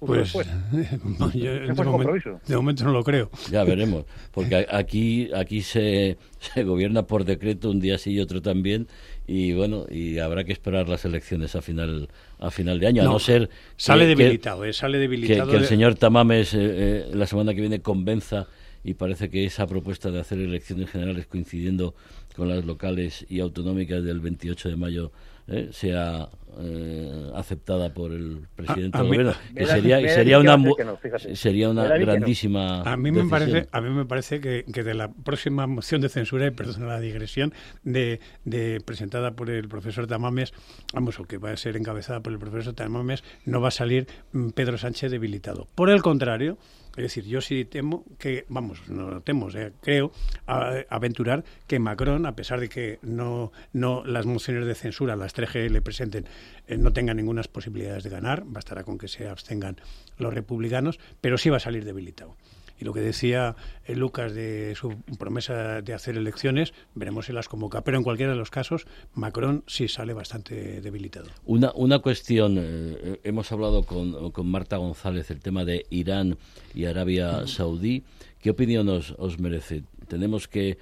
[0.00, 0.32] Pues,
[1.34, 2.40] yo de, fue su momen- compromiso.
[2.46, 3.30] de momento no lo creo.
[3.50, 8.40] Ya veremos, porque aquí aquí se, se gobierna por decreto un día sí y otro
[8.42, 8.88] también
[9.26, 13.04] y bueno y habrá que esperar las elecciones a final a final de año a
[13.04, 15.50] No, ser que- sale que- debilitado, eh, sale que, debilitado.
[15.50, 18.46] que el de- señor Tamames eh, eh, la semana que viene convenza
[18.82, 21.94] y parece que esa propuesta de hacer elecciones generales coincidiendo
[22.36, 25.12] con las locales y autonómicas del 28 de mayo
[25.48, 26.28] eh, sea
[26.58, 30.38] eh, aceptada por el presidente A- a del mí- gobierno me que sería me sería
[30.38, 30.98] una que no,
[31.34, 31.98] sería una no.
[31.98, 33.30] grandísima A mí me decisión.
[33.30, 36.86] parece, a mí me parece que, que de la próxima moción de censura, y perdona
[36.86, 40.52] la digresión, de, de presentada por el profesor Tamames,
[40.92, 44.06] vamos, o que va a ser encabezada por el profesor Tamames, no va a salir
[44.32, 45.66] mm, Pedro Sánchez debilitado.
[45.74, 46.56] Por el contrario,
[46.96, 49.48] es decir, yo sí temo que, vamos, no temo,
[49.80, 50.12] creo
[50.46, 55.34] a- aventurar que Macron, a pesar de que no, no las mociones de censura, las
[55.34, 56.26] 3G le presenten,
[56.68, 59.76] eh, no tengan ninguna posibilidades de ganar, bastará con que se abstengan
[60.18, 62.36] los republicanos, pero sí va a salir debilitado.
[62.84, 63.56] Lo que decía
[63.86, 67.82] eh, Lucas de su promesa de hacer elecciones, veremos si las convoca.
[67.82, 71.28] Pero en cualquiera de los casos, Macron sí sale bastante debilitado.
[71.46, 76.36] Una, una cuestión, eh, hemos hablado con, con Marta González el tema de Irán
[76.74, 78.04] y Arabia Saudí.
[78.42, 79.84] ¿Qué opinión os, os merece?
[80.06, 80.76] ¿Tenemos que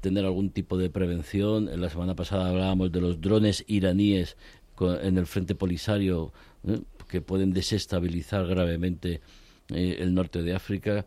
[0.00, 1.68] tener algún tipo de prevención?
[1.68, 4.38] En la semana pasada hablábamos de los drones iraníes
[4.80, 6.32] en el frente polisario
[6.66, 9.20] eh, que pueden desestabilizar gravemente
[9.68, 11.04] eh, el norte de África.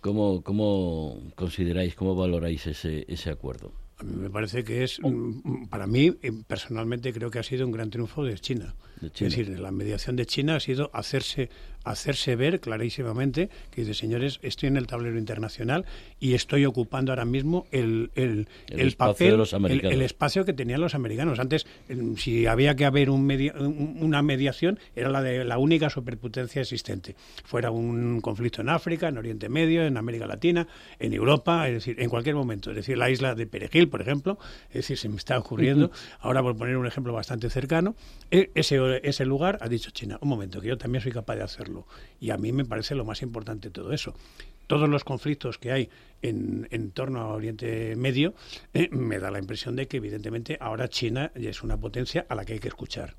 [0.00, 3.72] ¿Cómo, cómo consideráis, cómo valoráis ese, ese acuerdo?
[3.98, 7.66] A mí me parece que es, mm, para mí, eh, personalmente creo que ha sido
[7.66, 8.76] un gran triunfo de China.
[9.00, 9.28] De China.
[9.28, 11.50] Es decir, la mediación de China ha sido hacerse
[11.90, 15.84] hacerse ver clarísimamente que dice, señores, estoy en el tablero internacional
[16.20, 20.80] y estoy ocupando ahora mismo el, el, El papel, de los el, espacio que tenían
[20.80, 21.38] los americanos.
[21.38, 25.90] Antes, em, si había que haber un media- una mediación, era la de la única
[25.90, 27.14] superpotencia existente.
[27.44, 30.66] Fuera un conflicto en África, en Oriente Medio, en América Latina,
[30.98, 32.70] en Europa, es decir, en cualquier momento.
[32.70, 36.42] Es decir, la isla de Perejil, por ejemplo, es decir, se me está ocurriendo, ahora
[36.42, 37.94] por poner un ejemplo bastante cercano,
[38.30, 41.42] e- ese, ese lugar ha dicho China, un momento, que yo también soy capaz de
[41.42, 41.77] hacerlo.
[42.20, 44.14] Y a mí me parece lo más importante de todo eso.
[44.66, 45.88] Todos los conflictos que hay
[46.20, 48.34] en, en torno a Oriente Medio,
[48.74, 52.34] eh, me da la impresión de que evidentemente ahora China ya es una potencia a
[52.34, 53.14] la que hay que escuchar.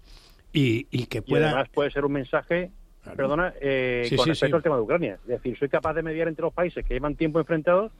[0.53, 1.47] Y, y que Y pueda...
[1.47, 2.71] además puede ser un mensaje,
[3.15, 4.57] perdona, eh, Sí, con sí, respecto sí.
[4.57, 5.19] al tema de Ucrania.
[5.23, 7.91] Es decir, soy capaz de mediar entre los países que llevan tiempo enfrentados.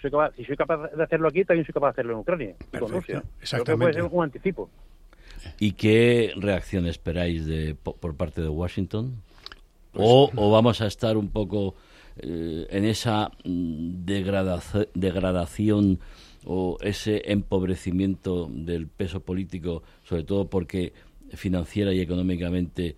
[0.00, 2.50] Soy capaz, si soy capaz de hacerlo aquí, también soy capaz de hacerlo en Ucrania,
[2.50, 3.20] y con Perfecto, Rusia.
[3.20, 3.82] Creo que exactamente.
[3.84, 4.70] puede ser un anticipo.
[5.58, 9.22] ¿Y qué reacción esperáis de, po- por parte de Washington?
[9.96, 11.74] ¿O, o vamos a estar un poco
[12.18, 14.04] eh, en esa mm,
[14.94, 16.00] degradación
[16.44, 20.92] o ese empobrecimiento del peso político, sobre todo porque
[21.34, 22.96] financiera y económicamente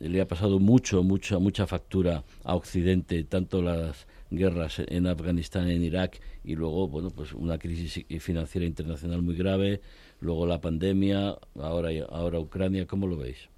[0.00, 5.82] le ha pasado mucho, mucha, mucha factura a Occidente, tanto las guerras en Afganistán, en
[5.82, 9.80] Irak y luego, bueno, pues una crisis financiera internacional muy grave,
[10.20, 13.48] luego la pandemia, ahora ahora Ucrania, ¿cómo lo veis?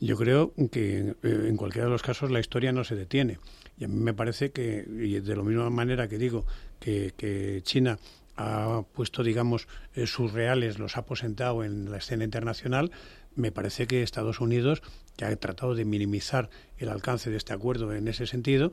[0.00, 3.38] Yo creo que eh, en cualquiera de los casos la historia no se detiene.
[3.78, 6.44] Y a mí me parece que, y de la misma manera que digo
[6.78, 7.98] que, que China
[8.36, 12.92] ha puesto, digamos, eh, sus reales, los ha aposentado en la escena internacional,
[13.34, 14.82] me parece que Estados Unidos,
[15.16, 18.72] que ha tratado de minimizar el alcance de este acuerdo en ese sentido,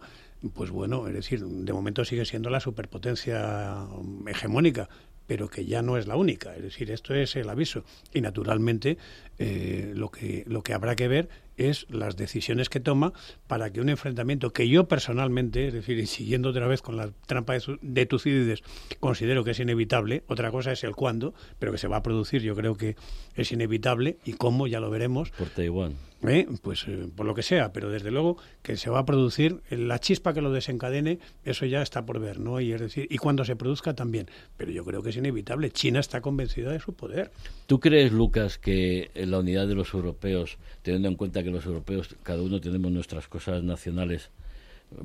[0.54, 4.88] pues bueno, es decir, de momento sigue siendo la superpotencia mm, hegemónica,
[5.28, 6.56] pero que ya no es la única.
[6.56, 7.84] Es decir, esto es el aviso.
[8.14, 8.98] Y naturalmente
[9.40, 13.14] eh, lo, que, lo que habrá que ver es las decisiones que toma
[13.48, 17.12] para que un enfrentamiento que yo personalmente, es decir, y siguiendo otra vez con la
[17.28, 18.62] trampa de, su- de Tucídides,
[19.00, 22.42] considero que es inevitable, otra cosa es el cuándo, pero que se va a producir,
[22.42, 22.98] yo creo que
[23.36, 25.32] es inevitable y cómo, ya lo veremos.
[25.32, 25.94] Por Taiwán.
[26.28, 26.46] ¿eh?
[26.62, 30.00] Pues eh, por lo que sea, pero desde luego que se va a producir la
[30.00, 32.60] chispa que lo desencadene, eso ya está por ver, ¿no?
[32.60, 34.28] Y es decir, y cuando se produzca también,
[34.58, 35.72] pero yo creo que es inevitable.
[35.72, 37.32] China está convencida de su poder.
[37.68, 41.66] ¿Tú crees, Lucas, que en la unidad de los europeos, teniendo en cuenta que los
[41.66, 44.32] europeos cada uno tenemos nuestras cosas nacionales,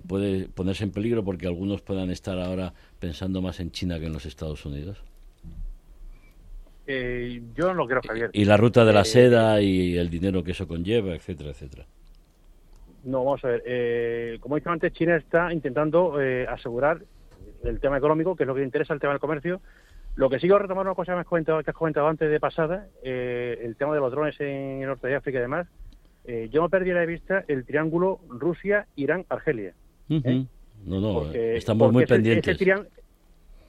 [0.07, 4.13] puede ponerse en peligro porque algunos puedan estar ahora pensando más en China que en
[4.13, 4.99] los Estados Unidos?
[6.87, 8.31] Eh, yo no lo creo, Javier.
[8.33, 11.87] Y la ruta de la Eh, seda y el dinero que eso conlleva, etcétera, etcétera.
[13.05, 13.63] No, vamos a ver.
[13.65, 17.01] eh, como he dicho antes, China está intentando eh, asegurar
[17.65, 19.61] el tema económico, que es lo que le interesa el tema del comercio.
[20.17, 22.87] Lo que sigo retomar una cosa que has comentado, que has comentado antes de pasada,
[23.03, 25.67] eh, el tema de los drones en el norte de África y demás.
[26.25, 29.73] Eh, yo no perdí de vista el triángulo Rusia-Irán-Argelia.
[30.11, 30.47] Ujú.
[30.85, 32.49] No, no, Porque- estamos muy ese- pendientes.
[32.55, 32.87] Ese, trián-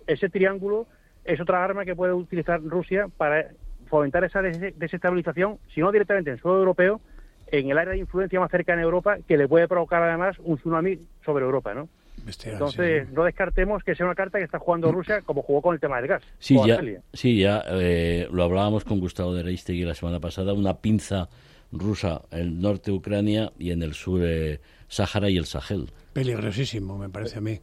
[0.07, 0.87] ese triángulo
[1.23, 3.47] es otra arma que puede utilizar Rusia para
[3.87, 6.99] fomentar esa des- desestabilización, si no directamente en suelo europeo,
[7.47, 10.57] en el área de influencia más cercana a Europa, que le puede provocar además un
[10.57, 11.87] tsunami sobre Europa, ¿no?
[12.45, 15.79] Entonces, no descartemos que sea una carta que está jugando Rusia como jugó con el
[15.79, 16.23] tema del gas.
[16.39, 17.01] Sí, ya, Argelia.
[17.13, 21.29] sí, ya eh, lo hablábamos con Gustavo de Reistegui la semana pasada, una pinza
[21.71, 25.89] rusa en el norte de Ucrania y en el sur eh, Sáhara y el Sahel.
[26.13, 27.59] Peligrosísimo, me parece a mí.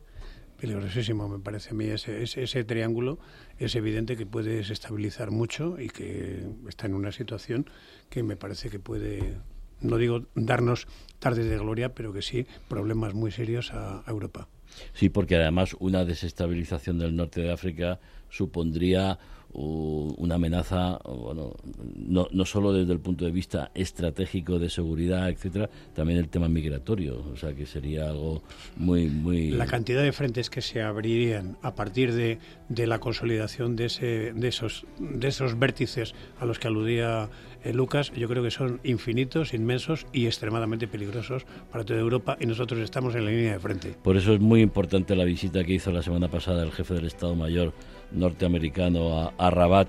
[0.59, 1.85] Peligrosísimo, me parece a mí.
[1.85, 3.19] Ese, ese, ese triángulo
[3.59, 7.71] es evidente que puede desestabilizar mucho y que está en una situación
[8.09, 9.37] que me parece que puede,
[9.81, 10.87] no digo darnos
[11.19, 14.49] tardes de gloria, pero que sí problemas muy serios a, Europa.
[14.93, 17.99] Sí, porque además una desestabilización del norte de África
[18.31, 19.19] supondría
[19.55, 21.55] una amenaza, bueno,
[21.95, 26.49] no, no solo desde el punto de vista estratégico de seguridad, etcétera, también el tema
[26.49, 28.43] migratorio, o sea que sería algo
[28.77, 29.51] muy, muy.
[29.51, 32.39] La cantidad de frentes que se abrirían a partir de,
[32.69, 37.31] de la consolidación de, ese, de, esos, de esos vértices a los que aludía
[37.65, 42.47] eh, Lucas, yo creo que son infinitos, inmensos y extremadamente peligrosos para toda Europa y
[42.47, 43.97] nosotros estamos en la línea de frente.
[44.03, 47.07] Por eso es muy importante la visita que hizo la semana pasada el jefe del
[47.07, 47.73] Estado Mayor
[48.13, 49.89] norteamericano a, a Rabat,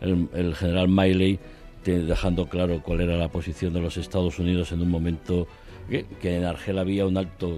[0.00, 1.38] el, general Miley,
[1.84, 5.46] dejando claro cuál era la posición de los Estados Unidos en un momento
[5.88, 7.56] que, en Argel había un alto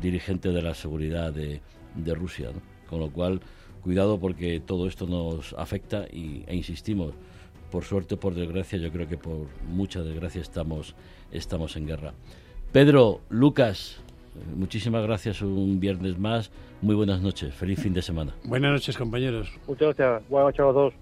[0.00, 1.60] dirigente de la seguridad de,
[2.14, 2.50] Rusia.
[2.88, 3.40] Con lo cual,
[3.82, 7.14] cuidado porque todo esto nos afecta y, e insistimos,
[7.70, 10.94] por suerte por desgracia, yo creo que por mucha desgracia estamos,
[11.30, 12.14] estamos en guerra.
[12.72, 13.98] Pedro, Lucas,
[14.54, 16.50] muchísimas gracias un viernes más.
[16.82, 17.54] Muy buenas noches.
[17.54, 18.34] Feliz fin de semana.
[18.44, 19.50] Buenas noches, compañeros.
[19.66, 20.28] Muchas gracias.
[20.28, 20.94] Buenas noches a los dos.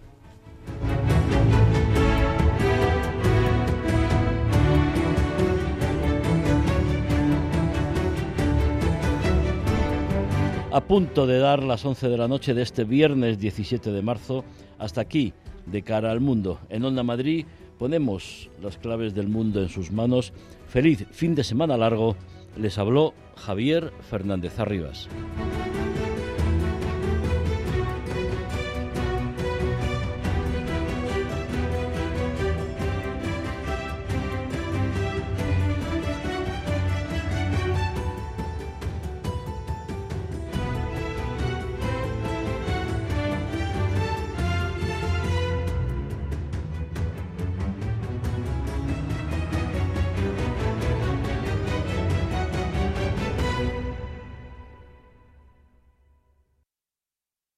[10.75, 14.45] A punto de dar las 11 de la noche de este viernes 17 de marzo,
[14.77, 15.33] hasta aquí,
[15.67, 16.59] de cara al mundo.
[16.69, 17.47] En Onda Madrid
[17.79, 20.33] ponemos las claves del mundo en sus manos.
[20.67, 22.17] Feliz fin de semana largo.
[22.57, 25.09] Les habló Javier Fernández Arribas.